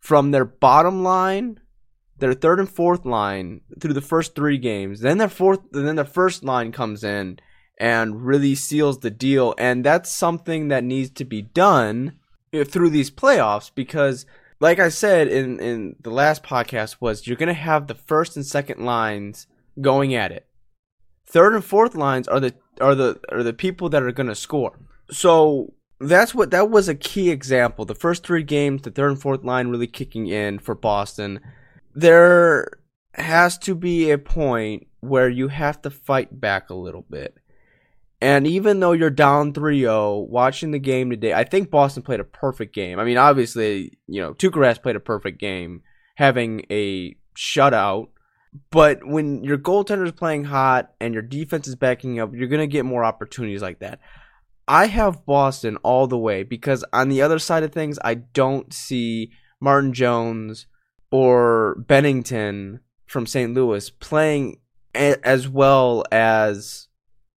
from 0.00 0.30
their 0.30 0.44
bottom 0.44 1.02
line, 1.02 1.60
their 2.18 2.34
third 2.34 2.58
and 2.58 2.68
fourth 2.68 3.04
line 3.04 3.60
through 3.80 3.94
the 3.94 4.00
first 4.00 4.34
three 4.34 4.58
games. 4.58 5.00
Then 5.00 5.18
their 5.18 5.28
fourth, 5.28 5.60
then 5.72 5.96
their 5.96 6.04
first 6.04 6.44
line 6.44 6.72
comes 6.72 7.04
in 7.04 7.38
and 7.78 8.24
really 8.26 8.54
seals 8.54 8.98
the 8.98 9.10
deal. 9.10 9.54
And 9.56 9.84
that's 9.84 10.10
something 10.10 10.68
that 10.68 10.84
needs 10.84 11.10
to 11.10 11.24
be 11.24 11.42
done 11.42 12.18
eh, 12.52 12.64
through 12.64 12.90
these 12.90 13.10
playoffs 13.10 13.70
because 13.74 14.26
like 14.60 14.78
I 14.78 14.90
said 14.90 15.28
in, 15.28 15.58
in 15.58 15.96
the 16.00 16.10
last 16.10 16.42
podcast 16.42 16.96
was 17.00 17.26
you're 17.26 17.36
gonna 17.36 17.54
have 17.54 17.86
the 17.86 17.94
first 17.94 18.36
and 18.36 18.46
second 18.46 18.84
lines 18.84 19.46
going 19.80 20.14
at 20.14 20.32
it. 20.32 20.46
Third 21.26 21.54
and 21.54 21.64
fourth 21.64 21.94
lines 21.94 22.28
are 22.28 22.40
the 22.40 22.54
are 22.80 22.94
the 22.94 23.20
are 23.30 23.42
the 23.42 23.52
people 23.52 23.88
that 23.90 24.02
are 24.02 24.12
going 24.12 24.26
to 24.26 24.34
score. 24.34 24.78
So 25.10 25.74
that's 26.00 26.34
what 26.34 26.50
that 26.50 26.70
was 26.70 26.88
a 26.88 26.94
key 26.94 27.30
example. 27.30 27.84
The 27.84 27.94
first 27.94 28.24
three 28.24 28.42
games, 28.42 28.82
the 28.82 28.90
third 28.90 29.10
and 29.12 29.20
fourth 29.20 29.44
line 29.44 29.68
really 29.68 29.86
kicking 29.86 30.26
in 30.26 30.58
for 30.58 30.74
Boston. 30.74 31.40
There 31.94 32.80
has 33.14 33.58
to 33.58 33.74
be 33.74 34.10
a 34.10 34.18
point 34.18 34.86
where 35.00 35.28
you 35.28 35.48
have 35.48 35.82
to 35.82 35.90
fight 35.90 36.40
back 36.40 36.70
a 36.70 36.74
little 36.74 37.04
bit. 37.08 37.36
And 38.20 38.46
even 38.46 38.80
though 38.80 38.92
you're 38.92 39.10
down 39.10 39.52
3-0, 39.52 40.28
watching 40.28 40.72
the 40.72 40.78
game 40.78 41.10
today, 41.10 41.32
I 41.32 41.44
think 41.44 41.70
Boston 41.70 42.02
played 42.02 42.20
a 42.20 42.24
perfect 42.24 42.74
game. 42.74 42.98
I 42.98 43.04
mean, 43.04 43.16
obviously, 43.16 43.98
you 44.06 44.20
know, 44.20 44.34
Tuukka 44.34 44.56
Rask 44.56 44.82
played 44.82 44.96
a 44.96 45.00
perfect 45.00 45.40
game, 45.40 45.82
having 46.16 46.66
a 46.70 47.16
shutout 47.34 48.08
but 48.70 49.06
when 49.06 49.44
your 49.44 49.58
goaltender 49.58 50.04
is 50.04 50.12
playing 50.12 50.44
hot 50.44 50.92
and 51.00 51.14
your 51.14 51.22
defense 51.22 51.68
is 51.68 51.76
backing 51.76 52.18
up, 52.18 52.34
you're 52.34 52.48
going 52.48 52.60
to 52.60 52.66
get 52.66 52.84
more 52.84 53.04
opportunities 53.04 53.62
like 53.62 53.78
that. 53.80 54.00
I 54.66 54.86
have 54.86 55.26
Boston 55.26 55.76
all 55.78 56.06
the 56.06 56.18
way 56.18 56.42
because 56.42 56.84
on 56.92 57.08
the 57.08 57.22
other 57.22 57.38
side 57.38 57.62
of 57.62 57.72
things, 57.72 57.98
I 58.04 58.14
don't 58.14 58.72
see 58.72 59.32
Martin 59.60 59.92
Jones 59.92 60.66
or 61.10 61.84
Binnington 61.88 62.80
from 63.06 63.26
St. 63.26 63.52
Louis 63.54 63.90
playing 63.90 64.60
as 64.94 65.48
well 65.48 66.04
as 66.10 66.88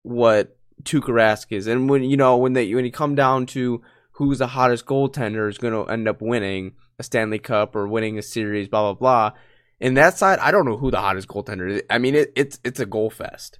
what 0.02 0.58
Tuukka 0.84 1.08
Rask 1.08 1.46
is. 1.50 1.66
And 1.66 1.88
when 1.88 2.02
you 2.04 2.16
know 2.16 2.36
when 2.36 2.52
they 2.52 2.74
when 2.74 2.84
you 2.84 2.92
come 2.92 3.14
down 3.14 3.46
to 3.46 3.82
who's 4.12 4.38
the 4.38 4.48
hottest 4.48 4.86
goaltender 4.86 5.48
is 5.48 5.58
going 5.58 5.72
to 5.72 5.90
end 5.90 6.08
up 6.08 6.20
winning 6.20 6.74
a 6.98 7.02
Stanley 7.02 7.38
Cup 7.38 7.74
or 7.74 7.86
winning 7.88 8.18
a 8.18 8.22
series, 8.22 8.68
blah 8.68 8.92
blah 8.92 8.94
blah 8.94 9.38
in 9.82 9.94
that 9.94 10.16
side, 10.16 10.38
I 10.38 10.52
don't 10.52 10.64
know 10.64 10.76
who 10.76 10.92
the 10.92 11.00
hottest 11.00 11.26
goaltender 11.26 11.68
is. 11.68 11.82
I 11.90 11.98
mean, 11.98 12.14
it, 12.14 12.32
it's 12.36 12.60
it's 12.62 12.78
a 12.78 12.86
goal 12.86 13.10
fest, 13.10 13.58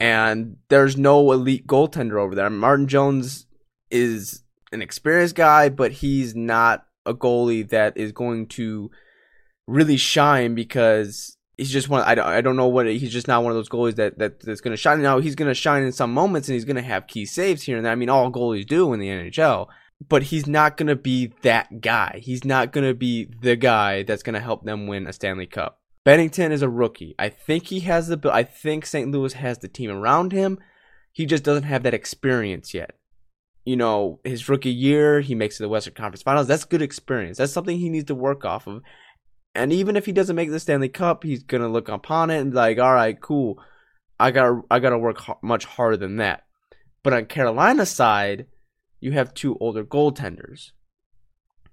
and 0.00 0.56
there's 0.70 0.96
no 0.96 1.32
elite 1.32 1.66
goaltender 1.66 2.18
over 2.18 2.34
there. 2.34 2.48
Martin 2.48 2.88
Jones 2.88 3.46
is 3.90 4.42
an 4.72 4.80
experienced 4.80 5.34
guy, 5.34 5.68
but 5.68 5.92
he's 5.92 6.34
not 6.34 6.86
a 7.04 7.12
goalie 7.12 7.68
that 7.68 7.94
is 7.98 8.10
going 8.10 8.46
to 8.48 8.90
really 9.66 9.98
shine 9.98 10.54
because 10.54 11.36
he's 11.60 11.70
just 11.70 11.88
one. 11.88 12.02
I 12.02 12.14
don't, 12.14 12.26
I 12.26 12.40
don't 12.40 12.56
know 12.56 12.68
what 12.68 12.86
he's 12.86 13.12
just 13.12 13.28
not 13.28 13.42
one 13.42 13.52
of 13.52 13.56
those 13.56 13.68
goalies 13.68 13.96
that, 13.96 14.18
that 14.18 14.40
that's 14.40 14.60
going 14.60 14.72
to 14.72 14.76
shine. 14.76 15.00
Now 15.02 15.20
he's 15.20 15.34
going 15.34 15.48
to 15.48 15.54
shine 15.54 15.82
in 15.82 15.92
some 15.92 16.12
moments 16.12 16.48
and 16.48 16.54
he's 16.54 16.64
going 16.64 16.76
to 16.76 16.82
have 16.82 17.06
key 17.06 17.24
saves 17.26 17.62
here 17.62 17.76
and 17.76 17.84
there. 17.84 17.92
I 17.92 17.96
mean, 17.96 18.08
all 18.08 18.32
goalies 18.32 18.66
do 18.66 18.92
in 18.92 19.00
the 19.00 19.08
NHL 19.08 19.68
but 20.08 20.24
he's 20.24 20.46
not 20.46 20.76
going 20.76 20.86
to 20.86 20.96
be 20.96 21.32
that 21.42 21.80
guy. 21.80 22.20
He's 22.22 22.44
not 22.44 22.72
going 22.72 22.86
to 22.86 22.94
be 22.94 23.28
the 23.42 23.56
guy 23.56 24.02
that's 24.02 24.22
going 24.22 24.34
to 24.34 24.40
help 24.40 24.64
them 24.64 24.86
win 24.86 25.06
a 25.06 25.12
Stanley 25.12 25.46
Cup. 25.46 25.78
Binnington 26.06 26.50
is 26.50 26.62
a 26.62 26.68
rookie. 26.68 27.14
I 27.18 27.28
think 27.28 27.66
he 27.66 27.80
has 27.80 28.08
the 28.08 28.18
I 28.32 28.42
think 28.42 28.86
St. 28.86 29.10
Louis 29.10 29.34
has 29.34 29.58
the 29.58 29.68
team 29.68 29.90
around 29.90 30.32
him. 30.32 30.58
He 31.12 31.26
just 31.26 31.44
doesn't 31.44 31.64
have 31.64 31.82
that 31.82 31.94
experience 31.94 32.72
yet. 32.72 32.92
You 33.66 33.76
know, 33.76 34.20
his 34.24 34.48
rookie 34.48 34.70
year, 34.70 35.20
he 35.20 35.34
makes 35.34 35.56
it 35.56 35.58
to 35.58 35.62
the 35.64 35.68
Western 35.68 35.92
Conference 35.92 36.22
Finals. 36.22 36.46
That's 36.46 36.64
good 36.64 36.80
experience. 36.80 37.36
That's 37.36 37.52
something 37.52 37.78
he 37.78 37.90
needs 37.90 38.06
to 38.06 38.14
work 38.14 38.46
off 38.46 38.66
of. 38.66 38.80
And 39.54 39.72
even 39.72 39.96
if 39.96 40.06
he 40.06 40.12
doesn't 40.12 40.36
make 40.36 40.50
the 40.50 40.60
Stanley 40.60 40.88
Cup, 40.88 41.24
he's 41.24 41.42
to 41.62 41.68
look 41.68 41.88
upon 41.88 42.30
it 42.30 42.38
and 42.38 42.52
be 42.52 42.56
like, 42.56 42.78
"All 42.78 42.94
right, 42.94 43.20
cool. 43.20 43.62
I 44.18 44.30
got 44.30 44.44
to 44.44 44.62
I 44.70 44.78
got 44.78 44.90
to 44.90 44.98
work 44.98 45.20
much 45.42 45.64
harder 45.64 45.96
than 45.96 46.16
that." 46.16 46.44
But 47.02 47.12
on 47.12 47.26
Carolina's 47.26 47.90
side, 47.90 48.46
you 49.00 49.12
have 49.12 49.34
two 49.34 49.56
older 49.60 49.84
goaltenders. 49.84 50.72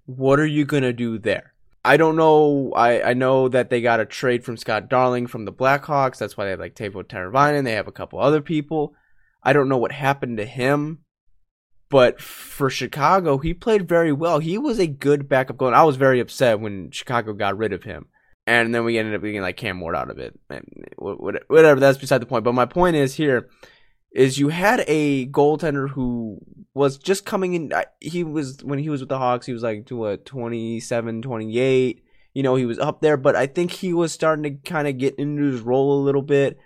What 0.06 0.40
are 0.40 0.46
you 0.46 0.66
to 0.84 0.94
do 0.94 1.20
there? 1.20 1.54
I 1.84 1.98
don't 1.98 2.16
know. 2.16 2.74
I, 2.76 3.12
I 3.12 3.14
know 3.14 3.48
that 3.50 3.70
they 3.70 3.82
got 3.82 4.00
a 4.00 4.06
trade 4.06 4.44
from 4.44 4.58
Scott 4.58 4.90
Darling 4.90 5.28
from 5.28 5.46
the 5.46 5.54
Blackhawks. 5.54 6.18
That's 6.18 6.36
why 6.36 6.46
they 6.46 6.52
have 6.52 6.60
like 6.60 6.76
Teuvo 6.76 7.04
Teravainen. 7.04 7.64
They 7.64 7.74
have 7.74 7.88
a 7.88 7.94
couple 7.94 8.20
other 8.20 8.42
people. 8.42 8.94
I 9.44 9.54
don't 9.54 9.70
know 9.70 9.78
what 9.78 9.92
happened 9.92 10.38
to 10.38 10.46
him. 10.46 11.00
But 11.90 12.20
for 12.20 12.70
Chicago, 12.70 13.38
he 13.38 13.54
played 13.54 13.88
very 13.88 14.12
well. 14.12 14.40
He 14.40 14.58
was 14.58 14.80
a 14.80 14.88
good 14.88 15.30
backup 15.30 15.58
goalie. 15.58 15.74
I 15.74 15.84
was 15.84 15.96
very 15.96 16.20
upset 16.20 16.60
when 16.60 16.92
Chicago 16.92 17.34
got 17.34 17.58
rid 17.58 17.72
of 17.72 17.84
him. 17.84 18.08
And 18.46 18.74
then 18.74 18.84
we 18.86 18.98
ended 18.98 19.16
up 19.16 19.22
getting 19.22 19.42
like 19.42 19.58
Cam 19.58 19.80
Ward 19.80 19.96
out 19.96 20.10
of 20.10 20.20
it. 20.20 20.38
And 20.50 20.66
whatever, 20.98 21.80
that's 21.80 21.98
beside 21.98 22.20
the 22.20 22.26
point. 22.26 22.44
But 22.44 22.54
my 22.54 22.66
point 22.66 22.96
is 22.96 23.16
here 23.16 23.50
is 24.12 24.38
you 24.38 24.50
had 24.50 24.84
a 24.88 25.28
goaltender 25.28 25.90
who 25.90 26.40
was 26.74 26.98
just 26.98 27.26
coming 27.26 27.54
in. 27.54 27.72
He 28.02 28.24
was, 28.24 28.64
when 28.64 28.80
he 28.80 28.90
was 28.90 29.02
with 29.02 29.10
the 29.10 29.18
Hawks, 29.18 29.46
he 29.46 29.54
was 29.54 29.64
like 29.64 29.86
to 29.88 29.96
what, 29.96 30.26
27, 30.26 31.22
28. 31.22 32.04
You 32.34 32.44
know, 32.44 32.56
he 32.56 32.66
was 32.66 32.80
up 32.80 33.02
there, 33.02 33.18
but 33.18 33.36
I 33.36 33.48
think 33.48 33.72
he 33.72 33.94
was 33.94 34.12
starting 34.12 34.44
to 34.44 34.70
kind 34.70 34.88
of 34.88 34.98
get 34.98 35.16
into 35.16 35.44
his 35.44 35.62
role 35.62 36.02
a 36.02 36.06
little 36.06 36.22
bit. 36.22 36.58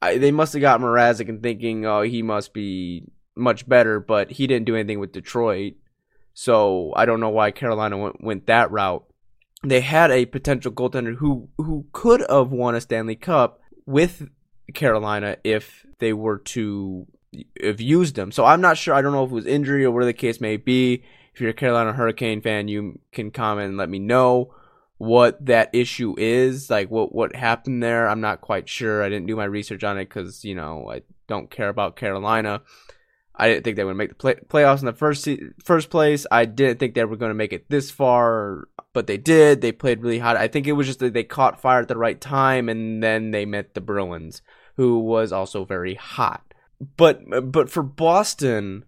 I, 0.00 0.18
they 0.18 0.30
must 0.30 0.52
have 0.52 0.62
got 0.62 0.80
Mrazek 0.80 1.28
and 1.28 1.42
thinking, 1.42 1.86
oh, 1.86 2.02
he 2.02 2.22
must 2.22 2.52
be 2.52 3.04
much 3.36 3.68
better, 3.68 4.00
but 4.00 4.32
he 4.32 4.46
didn't 4.46 4.66
do 4.66 4.74
anything 4.74 4.98
with 4.98 5.12
Detroit. 5.12 5.74
So 6.34 6.92
I 6.96 7.06
don't 7.06 7.20
know 7.20 7.30
why 7.30 7.50
Carolina 7.50 7.96
went, 7.96 8.22
went 8.22 8.46
that 8.46 8.70
route. 8.70 9.04
They 9.62 9.80
had 9.80 10.10
a 10.10 10.26
potential 10.26 10.70
goaltender 10.70 11.16
who 11.16 11.48
who 11.56 11.86
could 11.92 12.24
have 12.28 12.52
won 12.52 12.74
a 12.74 12.80
Stanley 12.80 13.16
Cup 13.16 13.60
with 13.86 14.28
Carolina 14.74 15.38
if 15.44 15.86
they 15.98 16.12
were 16.12 16.38
to 16.38 17.06
have 17.62 17.80
used 17.80 18.18
him. 18.18 18.32
So 18.32 18.44
I'm 18.44 18.60
not 18.60 18.76
sure. 18.76 18.94
I 18.94 19.02
don't 19.02 19.12
know 19.12 19.24
if 19.24 19.30
it 19.30 19.34
was 19.34 19.46
injury 19.46 19.84
or 19.84 19.90
whatever 19.90 20.06
the 20.06 20.12
case 20.12 20.40
may 20.40 20.56
be. 20.56 21.02
If 21.34 21.40
you're 21.40 21.50
a 21.50 21.54
Carolina 21.54 21.92
Hurricane 21.92 22.40
fan, 22.40 22.68
you 22.68 23.00
can 23.12 23.30
comment 23.30 23.68
and 23.68 23.76
let 23.76 23.90
me 23.90 23.98
know 23.98 24.54
what 24.98 25.44
that 25.44 25.70
issue 25.74 26.14
is, 26.16 26.70
like 26.70 26.90
what 26.90 27.14
what 27.14 27.36
happened 27.36 27.82
there. 27.82 28.08
I'm 28.08 28.20
not 28.20 28.40
quite 28.40 28.68
sure. 28.68 29.02
I 29.02 29.08
didn't 29.08 29.26
do 29.26 29.36
my 29.36 29.44
research 29.44 29.84
on 29.84 29.98
it 29.98 30.08
because 30.08 30.44
you 30.44 30.54
know 30.54 30.90
I 30.90 31.02
don't 31.26 31.50
care 31.50 31.68
about 31.68 31.96
Carolina. 31.96 32.62
I 33.36 33.48
didn't 33.48 33.64
think 33.64 33.76
they 33.76 33.84
would 33.84 33.96
make 33.96 34.08
the 34.10 34.14
play- 34.14 34.40
playoffs 34.48 34.80
in 34.80 34.86
the 34.86 34.92
first 34.92 35.28
first 35.62 35.90
place. 35.90 36.26
I 36.30 36.46
didn't 36.46 36.78
think 36.78 36.94
they 36.94 37.04
were 37.04 37.16
going 37.16 37.30
to 37.30 37.34
make 37.34 37.52
it 37.52 37.68
this 37.68 37.90
far, 37.90 38.68
but 38.94 39.06
they 39.06 39.18
did. 39.18 39.60
They 39.60 39.72
played 39.72 40.02
really 40.02 40.18
hot. 40.18 40.36
I 40.36 40.48
think 40.48 40.66
it 40.66 40.72
was 40.72 40.86
just 40.86 41.00
that 41.00 41.12
they 41.12 41.24
caught 41.24 41.60
fire 41.60 41.82
at 41.82 41.88
the 41.88 41.98
right 41.98 42.20
time, 42.20 42.68
and 42.68 43.02
then 43.02 43.32
they 43.32 43.44
met 43.44 43.74
the 43.74 43.80
Bruins, 43.80 44.40
who 44.76 45.00
was 45.00 45.32
also 45.32 45.64
very 45.64 45.94
hot. 45.94 46.54
But 46.96 47.20
but 47.52 47.68
for 47.68 47.82
Boston, 47.82 48.84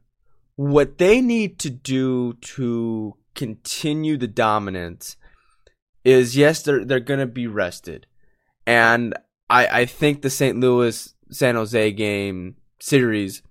what 0.56 0.98
they 0.98 1.20
need 1.20 1.58
to 1.60 1.70
do 1.70 2.34
to 2.34 3.16
continue 3.34 4.16
the 4.16 4.26
dominance 4.26 5.16
is 6.04 6.36
yes, 6.36 6.62
they're 6.62 6.86
they're 6.86 7.00
going 7.00 7.20
to 7.20 7.26
be 7.26 7.46
rested, 7.46 8.06
and 8.66 9.14
I 9.50 9.66
I 9.66 9.84
think 9.84 10.22
the 10.22 10.30
St. 10.30 10.58
Louis 10.58 11.14
San 11.30 11.54
Jose 11.54 11.92
game 11.92 12.56
series 12.80 13.42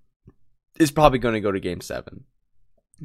is 0.79 0.91
probably 0.91 1.19
going 1.19 1.34
to 1.34 1.41
go 1.41 1.51
to 1.51 1.60
game 1.60 1.81
seven. 1.81 2.25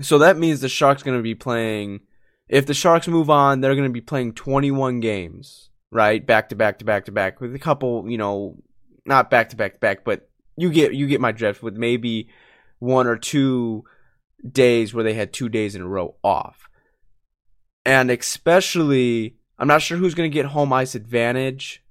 So 0.00 0.18
that 0.18 0.38
means 0.38 0.60
the 0.60 0.68
Sharks 0.68 1.02
going 1.02 1.18
to 1.18 1.22
be 1.22 1.34
playing. 1.34 2.00
If 2.48 2.66
the 2.66 2.74
Sharks 2.74 3.08
move 3.08 3.30
on, 3.30 3.60
they're 3.60 3.74
going 3.74 3.88
to 3.88 3.92
be 3.92 4.00
playing 4.00 4.34
21 4.34 5.00
games, 5.00 5.70
right, 5.90 6.24
back 6.24 6.48
to 6.48 6.56
back 6.56 6.78
to 6.78 6.84
back 6.84 7.04
to 7.06 7.12
back, 7.12 7.40
with 7.40 7.54
a 7.54 7.58
couple, 7.58 8.08
you 8.08 8.18
know, 8.18 8.56
not 9.04 9.30
back 9.30 9.50
to 9.50 9.56
back 9.56 9.74
to 9.74 9.78
back, 9.80 10.04
but 10.04 10.28
you 10.56 10.70
get 10.70 10.94
you 10.94 11.06
get 11.06 11.20
my 11.20 11.32
drift. 11.32 11.62
With 11.62 11.76
maybe 11.76 12.28
one 12.78 13.06
or 13.06 13.16
two 13.16 13.84
days 14.48 14.92
where 14.92 15.04
they 15.04 15.14
had 15.14 15.32
two 15.32 15.48
days 15.48 15.74
in 15.74 15.82
a 15.82 15.88
row 15.88 16.14
off, 16.22 16.68
and 17.84 18.10
especially, 18.10 19.36
I'm 19.58 19.68
not 19.68 19.82
sure 19.82 19.98
who's 19.98 20.14
going 20.14 20.30
to 20.30 20.34
get 20.34 20.46
home 20.46 20.72
ice 20.72 20.94
advantage 20.94 21.82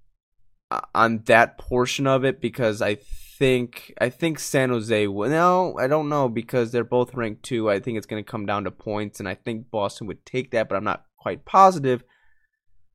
uh, 0.70 0.82
on 0.96 1.20
that 1.26 1.58
portion 1.58 2.08
of 2.08 2.24
it 2.24 2.40
because 2.40 2.82
I 2.82 2.98
think 3.42 3.92
I 4.00 4.10
think 4.10 4.38
San 4.38 4.70
Jose 4.70 5.08
will. 5.08 5.28
No, 5.28 5.76
I 5.80 5.88
don't 5.88 6.10
know 6.10 6.30
because 6.30 6.72
they're 6.72 6.84
both 6.84 7.16
ranked 7.16 7.42
two. 7.42 7.72
I 7.72 7.80
think 7.80 7.98
it's 7.98 8.06
going 8.06 8.24
to 8.24 8.32
come 8.32 8.46
down 8.46 8.66
to 8.66 8.72
points, 8.72 9.20
and 9.20 9.28
I 9.28 9.34
think 9.34 9.72
Boston 9.72 10.06
would 10.06 10.24
take 10.28 10.52
that, 10.52 10.70
but 10.70 10.76
I'm 10.76 10.84
not 10.84 11.06
quite 11.18 11.44
positive. 11.44 12.04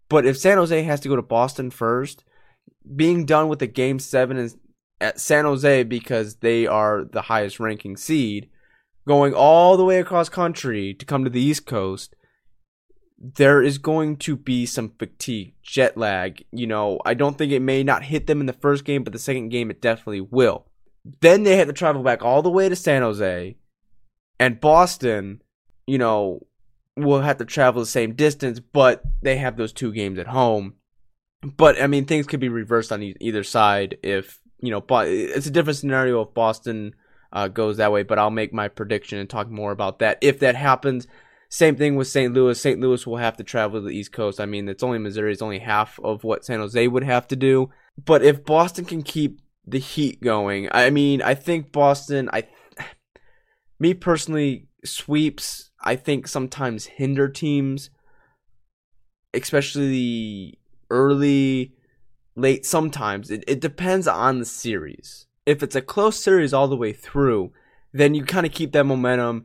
But 0.09 0.25
if 0.25 0.39
San 0.39 0.57
Jose 0.57 0.85
has 0.85 1.01
to 1.01 1.09
go 1.09 1.17
to 1.17 1.23
Boston 1.23 1.71
first, 1.73 2.23
being 2.95 3.27
done 3.27 3.49
with 3.49 3.59
the 3.59 3.67
game 3.67 3.99
seven 3.99 4.37
is 4.37 4.57
at 5.01 5.19
San 5.19 5.47
Jose 5.47 5.83
because 5.83 6.37
they 6.37 6.65
are 6.65 7.05
the 7.05 7.23
highest 7.23 7.59
ranking 7.59 7.97
seed, 7.97 8.49
going 9.05 9.35
all 9.35 9.77
the 9.77 9.85
way 9.85 9.99
across 9.99 10.29
country 10.29 10.95
to 10.95 11.05
come 11.05 11.25
to 11.25 11.31
the 11.31 11.43
East 11.43 11.67
Coast 11.67 12.15
there 13.19 13.63
is 13.63 13.79
going 13.79 14.17
to 14.19 14.37
be 14.37 14.67
some 14.67 14.93
fatigue, 14.99 15.55
jet 15.63 15.97
lag. 15.97 16.45
You 16.53 16.67
know, 16.67 17.01
I 17.05 17.15
don't 17.15 17.39
think 17.39 17.53
it 17.53 17.61
may 17.61 17.83
not 17.83 18.05
hit 18.05 18.27
them 18.27 18.41
in 18.41 18.47
the 18.47 18.53
first 18.53 18.85
game, 18.85 19.05
but 19.05 19.13
the 19.13 19.19
second 19.19 19.49
game 19.49 19.71
it 19.71 19.81
definitely 19.81 20.21
will. 20.21 20.67
Then 21.21 21.43
they 21.45 21.57
have 21.57 21.69
to 21.69 21.73
travel 21.73 22.03
back 22.03 22.23
all 22.23 22.43
the 22.43 22.51
way 22.51 22.69
to 22.69 22.77
San 22.77 23.03
Jose, 23.03 23.57
and 24.39 24.61
Boston, 24.61 25.43
you 25.87 25.99
know, 25.99 26.47
will 26.97 27.21
have 27.21 27.39
to 27.39 27.45
travel 27.45 27.81
the 27.81 27.87
same 27.87 28.15
distance, 28.15 28.59
but 28.61 29.03
they 29.23 29.37
have 29.37 29.57
those 29.57 29.73
two 29.73 29.93
games 29.93 30.19
at 30.19 30.27
home. 30.27 30.75
But 31.43 31.81
I 31.81 31.87
mean, 31.87 32.07
things 32.07 32.27
could 32.27 32.41
be 32.41 32.49
reversed 32.49 32.91
on 32.91 33.03
either 33.21 33.45
side 33.45 33.99
if 34.03 34.41
you 34.61 34.71
know. 34.71 34.85
It's 35.03 35.47
a 35.47 35.51
different 35.51 35.79
scenario 35.79 36.23
if 36.23 36.35
Boston 36.35 36.95
uh, 37.33 37.49
goes 37.49 37.77
that 37.77 37.93
way. 37.93 38.03
But 38.03 38.19
I'll 38.19 38.31
make 38.31 38.53
my 38.53 38.69
prediction 38.69 39.19
and 39.19 39.31
talk 39.31 39.49
more 39.49 39.73
about 39.73 40.01
that 40.01 40.19
if 40.23 40.41
that 40.41 40.57
happens. 40.57 41.07
Same 41.49 41.77
thing 41.77 41.97
with 41.97 42.09
St. 42.09 42.33
Louis. 42.33 42.61
St. 42.61 42.81
Louis 42.81 43.07
will 43.07 43.19
have 43.19 43.37
to 43.37 43.45
travel 43.45 43.81
to 43.81 43.87
the 43.87 43.95
East 43.95 44.13
Coast. 44.13 44.41
I 44.41 44.47
mean, 44.47 44.69
it's 44.69 44.83
only 44.83 44.99
Missouri. 44.99 45.33
It's 45.33 45.43
only 45.43 45.61
half 45.61 45.99
of 46.01 46.25
what 46.25 46.45
San 46.45 46.59
Jose 46.61 46.89
would 46.89 47.05
have 47.05 47.29
to 47.29 47.37
do. 47.37 47.71
But 48.03 48.23
if 48.23 48.45
Boston 48.45 48.85
can 48.85 49.03
keep 49.03 49.41
the 49.67 49.79
heat 49.79 50.21
going, 50.21 50.69
I 50.73 50.91
mean, 50.91 51.23
I 51.23 51.35
think 51.35 51.73
Boston. 51.73 52.29
I, 52.33 52.45
me 53.79 53.95
personally, 53.95 54.69
sweeps. 54.85 55.71
I 55.81 55.95
think 55.95 56.27
sometimes 56.27 56.87
hinder 56.87 57.29
teams, 57.29 57.91
especially 59.33 60.59
early, 60.91 61.75
late. 62.35 62.67
Sometimes 62.67 63.31
it, 63.31 63.45
it 63.47 63.61
depends 63.61 64.09
on 64.09 64.41
the 64.41 64.45
series. 64.45 65.27
If 65.45 65.63
it's 65.63 65.77
a 65.77 65.81
close 65.81 66.19
series 66.19 66.53
all 66.53 66.67
the 66.67 66.77
way 66.77 66.93
through, 66.93 67.53
then 67.93 68.15
you 68.15 68.25
kind 68.25 68.45
of 68.45 68.53
keep 68.53 68.73
that 68.73 68.85
momentum 68.85 69.45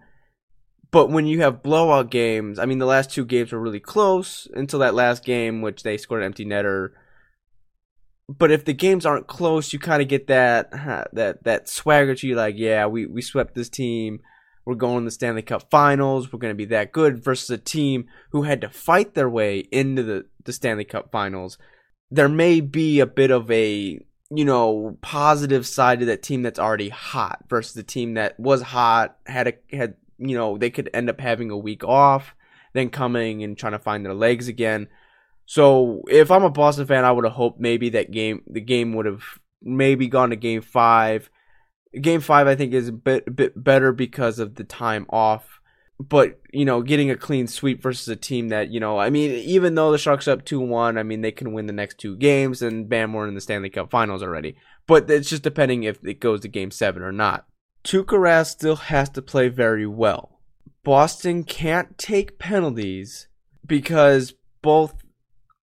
but 0.91 1.09
when 1.09 1.25
you 1.25 1.41
have 1.41 1.63
blowout 1.63 2.11
games, 2.11 2.59
I 2.59 2.65
mean, 2.65 2.79
the 2.79 2.85
last 2.85 3.09
two 3.09 3.25
games 3.25 3.51
were 3.51 3.59
really 3.59 3.79
close 3.79 4.47
until 4.53 4.79
that 4.79 4.93
last 4.93 5.23
game, 5.23 5.61
which 5.61 5.83
they 5.83 5.97
scored 5.97 6.21
an 6.21 6.25
empty 6.25 6.45
netter. 6.45 6.89
But 8.27 8.51
if 8.51 8.65
the 8.65 8.73
games 8.73 9.05
aren't 9.05 9.27
close, 9.27 9.71
you 9.71 9.79
kind 9.79 10.01
of 10.01 10.09
get 10.09 10.27
that 10.27 10.71
that 11.13 11.43
that 11.43 11.69
swagger 11.69 12.15
to 12.15 12.27
you, 12.27 12.35
like, 12.35 12.55
yeah, 12.57 12.85
we 12.87 13.05
we 13.05 13.21
swept 13.21 13.55
this 13.55 13.69
team. 13.69 14.19
We're 14.65 14.75
going 14.75 14.99
to 14.99 15.05
the 15.05 15.11
Stanley 15.11 15.41
Cup 15.41 15.71
Finals. 15.71 16.31
We're 16.31 16.39
going 16.39 16.53
to 16.53 16.57
be 16.57 16.65
that 16.65 16.91
good 16.91 17.23
versus 17.23 17.49
a 17.49 17.57
team 17.57 18.05
who 18.31 18.43
had 18.43 18.61
to 18.61 18.69
fight 18.69 19.15
their 19.15 19.29
way 19.29 19.59
into 19.71 20.03
the 20.03 20.25
the 20.43 20.53
Stanley 20.53 20.85
Cup 20.85 21.11
Finals. 21.11 21.57
There 22.09 22.29
may 22.29 22.59
be 22.59 22.99
a 22.99 23.05
bit 23.05 23.31
of 23.31 23.49
a 23.49 23.99
you 24.33 24.45
know 24.45 24.97
positive 25.01 25.65
side 25.65 25.99
to 25.99 26.05
that 26.07 26.23
team 26.23 26.41
that's 26.41 26.59
already 26.59 26.89
hot 26.89 27.43
versus 27.49 27.73
the 27.73 27.83
team 27.83 28.15
that 28.15 28.37
was 28.39 28.61
hot 28.61 29.17
had 29.25 29.47
a 29.47 29.53
had 29.75 29.95
you 30.21 30.37
know, 30.37 30.57
they 30.57 30.69
could 30.69 30.89
end 30.93 31.09
up 31.09 31.19
having 31.19 31.49
a 31.49 31.57
week 31.57 31.83
off, 31.83 32.35
then 32.73 32.89
coming 32.89 33.43
and 33.43 33.57
trying 33.57 33.73
to 33.73 33.79
find 33.79 34.05
their 34.05 34.13
legs 34.13 34.47
again. 34.47 34.87
So 35.45 36.03
if 36.07 36.31
I'm 36.31 36.43
a 36.43 36.49
Boston 36.49 36.85
fan, 36.85 37.03
I 37.03 37.11
would 37.11 37.25
have 37.25 37.33
hoped 37.33 37.59
maybe 37.59 37.89
that 37.89 38.11
game, 38.11 38.43
the 38.47 38.61
game 38.61 38.93
would 38.93 39.05
have 39.05 39.23
maybe 39.61 40.07
gone 40.07 40.29
to 40.29 40.35
game 40.35 40.61
five. 40.61 41.29
Game 41.99 42.21
five, 42.21 42.47
I 42.47 42.55
think, 42.55 42.73
is 42.73 42.87
a 42.87 42.93
bit, 42.93 43.25
a 43.27 43.31
bit 43.31 43.61
better 43.61 43.91
because 43.91 44.39
of 44.39 44.55
the 44.55 44.63
time 44.63 45.05
off. 45.09 45.59
But, 45.99 46.39
you 46.51 46.65
know, 46.65 46.81
getting 46.81 47.11
a 47.11 47.17
clean 47.17 47.47
sweep 47.47 47.83
versus 47.83 48.07
a 48.07 48.15
team 48.15 48.49
that, 48.49 48.69
you 48.71 48.79
know, 48.79 48.97
I 48.97 49.09
mean, 49.09 49.31
even 49.31 49.75
though 49.75 49.91
the 49.91 49.97
Sharks 49.97 50.27
up 50.27 50.45
2 50.45 50.59
1, 50.59 50.97
I 50.97 51.03
mean, 51.03 51.21
they 51.21 51.31
can 51.31 51.53
win 51.53 51.67
the 51.67 51.73
next 51.73 51.99
two 51.99 52.15
games 52.15 52.61
and 52.61 52.89
bam, 52.89 53.13
we're 53.13 53.27
in 53.27 53.35
the 53.35 53.41
Stanley 53.41 53.69
Cup 53.69 53.91
finals 53.91 54.23
already. 54.23 54.55
But 54.87 55.09
it's 55.11 55.29
just 55.29 55.43
depending 55.43 55.83
if 55.83 56.03
it 56.03 56.19
goes 56.19 56.41
to 56.41 56.47
game 56.47 56.71
seven 56.71 57.03
or 57.03 57.11
not. 57.11 57.45
Tuukka 57.83 58.17
Rask 58.17 58.47
still 58.47 58.75
has 58.75 59.09
to 59.09 59.21
play 59.21 59.49
very 59.49 59.87
well. 59.87 60.39
Boston 60.83 61.43
can't 61.43 61.97
take 61.97 62.39
penalties 62.39 63.27
because 63.65 64.33
both 64.61 64.95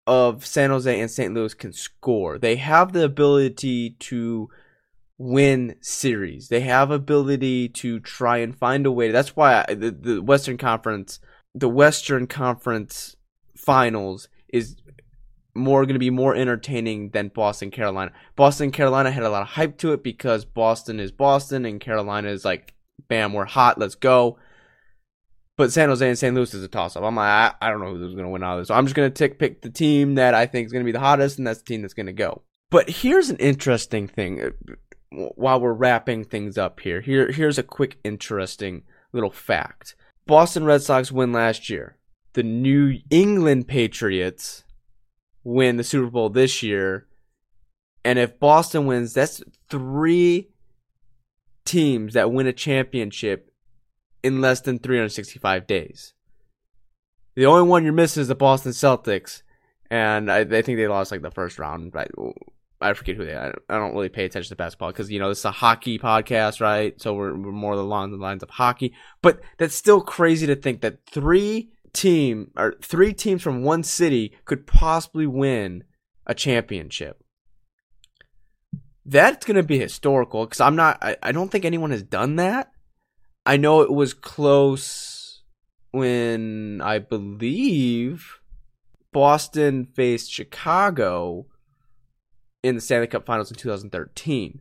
of 0.07 0.46
San 0.46 0.70
Jose 0.70 1.00
and 1.00 1.11
St. 1.11 1.35
Louis 1.35 1.54
can 1.54 1.72
score. 1.72 2.38
They 2.38 2.57
have 2.57 2.92
the 2.92 3.04
ability 3.04 3.90
to 3.90 4.48
win 5.18 5.76
series. 5.81 6.48
They 6.48 6.61
have 6.61 6.90
ability 6.90 7.68
to 7.70 8.00
try 8.00 8.38
and 8.38 8.57
find 8.57 8.87
a 8.87 8.92
way. 8.92 9.11
That's 9.11 9.37
why 9.37 9.64
I, 9.68 9.74
the, 9.74 9.90
the 9.90 10.22
Western 10.22 10.57
Conference, 10.57 11.20
the 11.54 11.68
Western 11.68 12.26
Conference 12.26 13.16
Finals 13.57 14.28
is 14.48 14.76
more 15.59 15.85
going 15.85 15.94
to 15.94 15.99
be 15.99 16.11
more 16.11 16.35
entertaining 16.35 17.11
than 17.11 17.29
Boston 17.29 17.71
Carolina. 17.71 18.12
Boston 18.37 18.71
Carolina 18.71 19.11
had 19.11 19.23
a 19.23 19.31
lot 19.31 19.42
of 19.42 19.49
hype 19.49 19.79
to 19.79 19.92
it 19.92 20.03
because 20.03 20.44
Boston 20.44 21.01
is 21.01 21.12
Boston 21.12 21.64
and 21.64 21.81
Carolina 21.81 22.29
is 22.29 22.44
like, 22.44 22.75
bam, 23.09 23.33
we're 23.33 23.44
hot, 23.44 23.79
let's 23.79 23.94
go. 23.94 24.38
But 25.57 25.73
San 25.73 25.88
Jose 25.88 26.07
and 26.07 26.16
St. 26.16 26.35
Louis 26.35 26.55
is 26.55 26.62
a 26.62 26.68
toss 26.68 26.94
up. 26.94 27.03
I'm 27.03 27.16
like, 27.16 27.27
I, 27.27 27.55
I 27.61 27.71
don't 27.71 27.81
know 27.81 27.94
who's 27.94 28.14
going 28.14 28.25
to 28.25 28.31
win 28.31 28.44
out 28.44 28.55
of 28.55 28.61
this. 28.61 28.68
So 28.68 28.75
I'm 28.75 28.87
just 28.87 28.94
going 28.94 29.11
to 29.11 29.14
tick 29.14 29.40
pick 29.40 29.61
the 29.61 29.71
team 29.71 30.14
that 30.14 30.33
I 30.33 30.47
think 30.47 30.66
is 30.66 30.73
going 30.73 30.85
to 30.85 30.88
be 30.88 30.92
the 30.92 31.01
hottest, 31.01 31.37
and 31.37 31.47
that's 31.47 31.59
the 31.59 31.64
team 31.64 31.83
that's 31.83 31.94
going 31.94 32.07
to 32.07 32.12
go. 32.12 32.42
But 32.71 32.88
here's 32.88 33.29
an 33.29 33.38
interesting 33.38 34.07
thing. 34.07 34.40
Uh, 34.40 34.51
while 35.11 35.61
we're 35.61 35.73
wrapping 35.73 36.25
things 36.25 36.57
up 36.57 36.81
here, 36.81 37.01
here 37.01 37.33
here's 37.33 37.59
a 37.59 37.64
quick 37.64 37.99
interesting 38.05 38.83
little 39.12 39.31
fact. 39.31 39.97
Boston 40.27 40.64
Red 40.64 40.83
Sox 40.83 41.11
win 41.11 41.33
last 41.33 41.68
year. 41.68 41.97
The 42.35 42.42
New 42.44 42.99
England 43.11 43.66
Patriots 43.66 44.62
win 45.48 45.78
the 45.78 45.84
Super 45.84 46.11
Bowl 46.11 46.28
this 46.28 46.62
year. 46.62 47.06
And 48.04 48.18
if 48.18 48.38
Boston 48.38 48.87
wins, 48.87 49.14
that's 49.14 49.42
three 49.70 50.50
teams 51.64 52.14
that 52.14 52.30
win 52.30 52.46
a 52.46 52.52
championship 52.52 53.50
in 54.22 54.40
less 54.40 54.61
than 54.61 54.78
365 54.78 55.66
days. 55.66 56.12
The 57.34 57.46
only 57.46 57.68
one 57.68 57.84
you're 57.84 57.92
missing 57.92 58.20
is 58.20 58.28
the 58.28 58.34
Boston 58.34 58.72
Celtics, 58.72 59.42
and 59.90 60.30
I, 60.30 60.40
I 60.40 60.62
think 60.62 60.76
they 60.76 60.88
lost 60.88 61.12
like 61.12 61.22
the 61.22 61.30
first 61.30 61.58
round. 61.58 61.94
Right? 61.94 62.11
I 62.80 62.92
forget 62.94 63.16
who 63.16 63.24
they. 63.24 63.32
Are. 63.32 63.54
I 63.68 63.78
don't 63.78 63.94
really 63.94 64.08
pay 64.08 64.24
attention 64.24 64.50
to 64.50 64.56
basketball 64.56 64.90
because 64.90 65.11
you 65.11 65.18
know 65.18 65.28
this 65.28 65.38
is 65.38 65.44
a 65.44 65.50
hockey 65.52 65.98
podcast, 65.98 66.61
right? 66.61 67.00
So 67.00 67.14
we're, 67.14 67.34
we're 67.34 67.52
more 67.52 67.74
along 67.74 68.11
the 68.11 68.16
lines 68.16 68.42
of 68.42 68.50
hockey. 68.50 68.92
But 69.22 69.40
that's 69.56 69.74
still 69.74 70.00
crazy 70.00 70.46
to 70.48 70.56
think 70.56 70.80
that 70.80 71.06
three 71.06 71.70
team 71.92 72.51
or 72.57 72.74
three 72.83 73.12
teams 73.12 73.42
from 73.42 73.62
one 73.62 73.83
city 73.83 74.37
could 74.44 74.66
possibly 74.66 75.27
win 75.27 75.85
a 76.27 76.35
championship. 76.35 77.22
That's 79.05 79.46
gonna 79.46 79.62
be 79.62 79.79
historical 79.79 80.44
because 80.44 80.61
I'm 80.61 80.77
not. 80.77 80.98
I, 81.03 81.16
I 81.22 81.33
don't 81.33 81.51
think 81.51 81.64
anyone 81.64 81.90
has 81.90 82.03
done 82.03 82.37
that. 82.37 82.70
I 83.46 83.57
know 83.57 83.81
it 83.81 83.92
was 83.92 84.12
close 84.12 85.42
when 85.90 86.81
I 86.83 86.98
believe 86.98 88.40
Boston 89.12 89.87
faced 89.87 90.31
Chicago 90.31 91.46
in 92.62 92.74
the 92.74 92.81
Stanley 92.81 93.07
Cup 93.07 93.24
Finals 93.24 93.51
in 93.51 93.57
2013. 93.57 94.61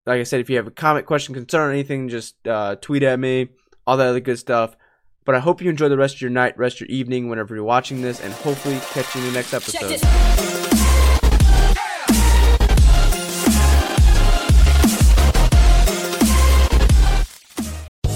like 0.06 0.20
I 0.20 0.24
said, 0.24 0.40
if 0.40 0.50
you 0.50 0.56
have 0.56 0.66
a 0.66 0.72
comment, 0.72 1.06
question, 1.06 1.34
concern, 1.34 1.72
anything, 1.72 2.08
just 2.08 2.34
uh, 2.46 2.76
tweet 2.76 3.02
at 3.02 3.18
me, 3.18 3.50
all 3.86 3.96
that 3.96 4.08
other 4.08 4.20
good 4.20 4.38
stuff. 4.38 4.76
But 5.24 5.36
I 5.36 5.38
hope 5.38 5.62
you 5.62 5.70
enjoy 5.70 5.88
the 5.88 5.96
rest 5.96 6.16
of 6.16 6.20
your 6.20 6.30
night, 6.30 6.58
rest 6.58 6.80
of 6.80 6.88
your 6.88 6.96
evening, 6.96 7.28
whenever 7.28 7.54
you're 7.54 7.64
watching 7.64 8.02
this, 8.02 8.20
and 8.20 8.32
hopefully 8.32 8.80
catch 8.90 9.14
you 9.14 9.20
in 9.20 9.28
the 9.28 9.32
next 9.32 9.54
episode. 9.54 10.02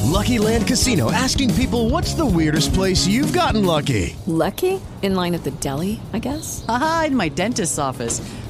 Lucky 0.02 0.38
Land 0.38 0.66
Casino 0.66 1.12
asking 1.12 1.54
people 1.54 1.90
what's 1.90 2.14
the 2.14 2.26
weirdest 2.26 2.74
place 2.74 3.06
you've 3.06 3.32
gotten 3.32 3.64
lucky? 3.64 4.16
Lucky? 4.26 4.80
In 5.02 5.14
line 5.14 5.34
at 5.34 5.44
the 5.44 5.52
deli, 5.52 6.00
I 6.12 6.18
guess? 6.18 6.64
Aha, 6.68 7.04
in 7.08 7.16
my 7.16 7.28
dentist's 7.28 7.78
office. 7.78 8.20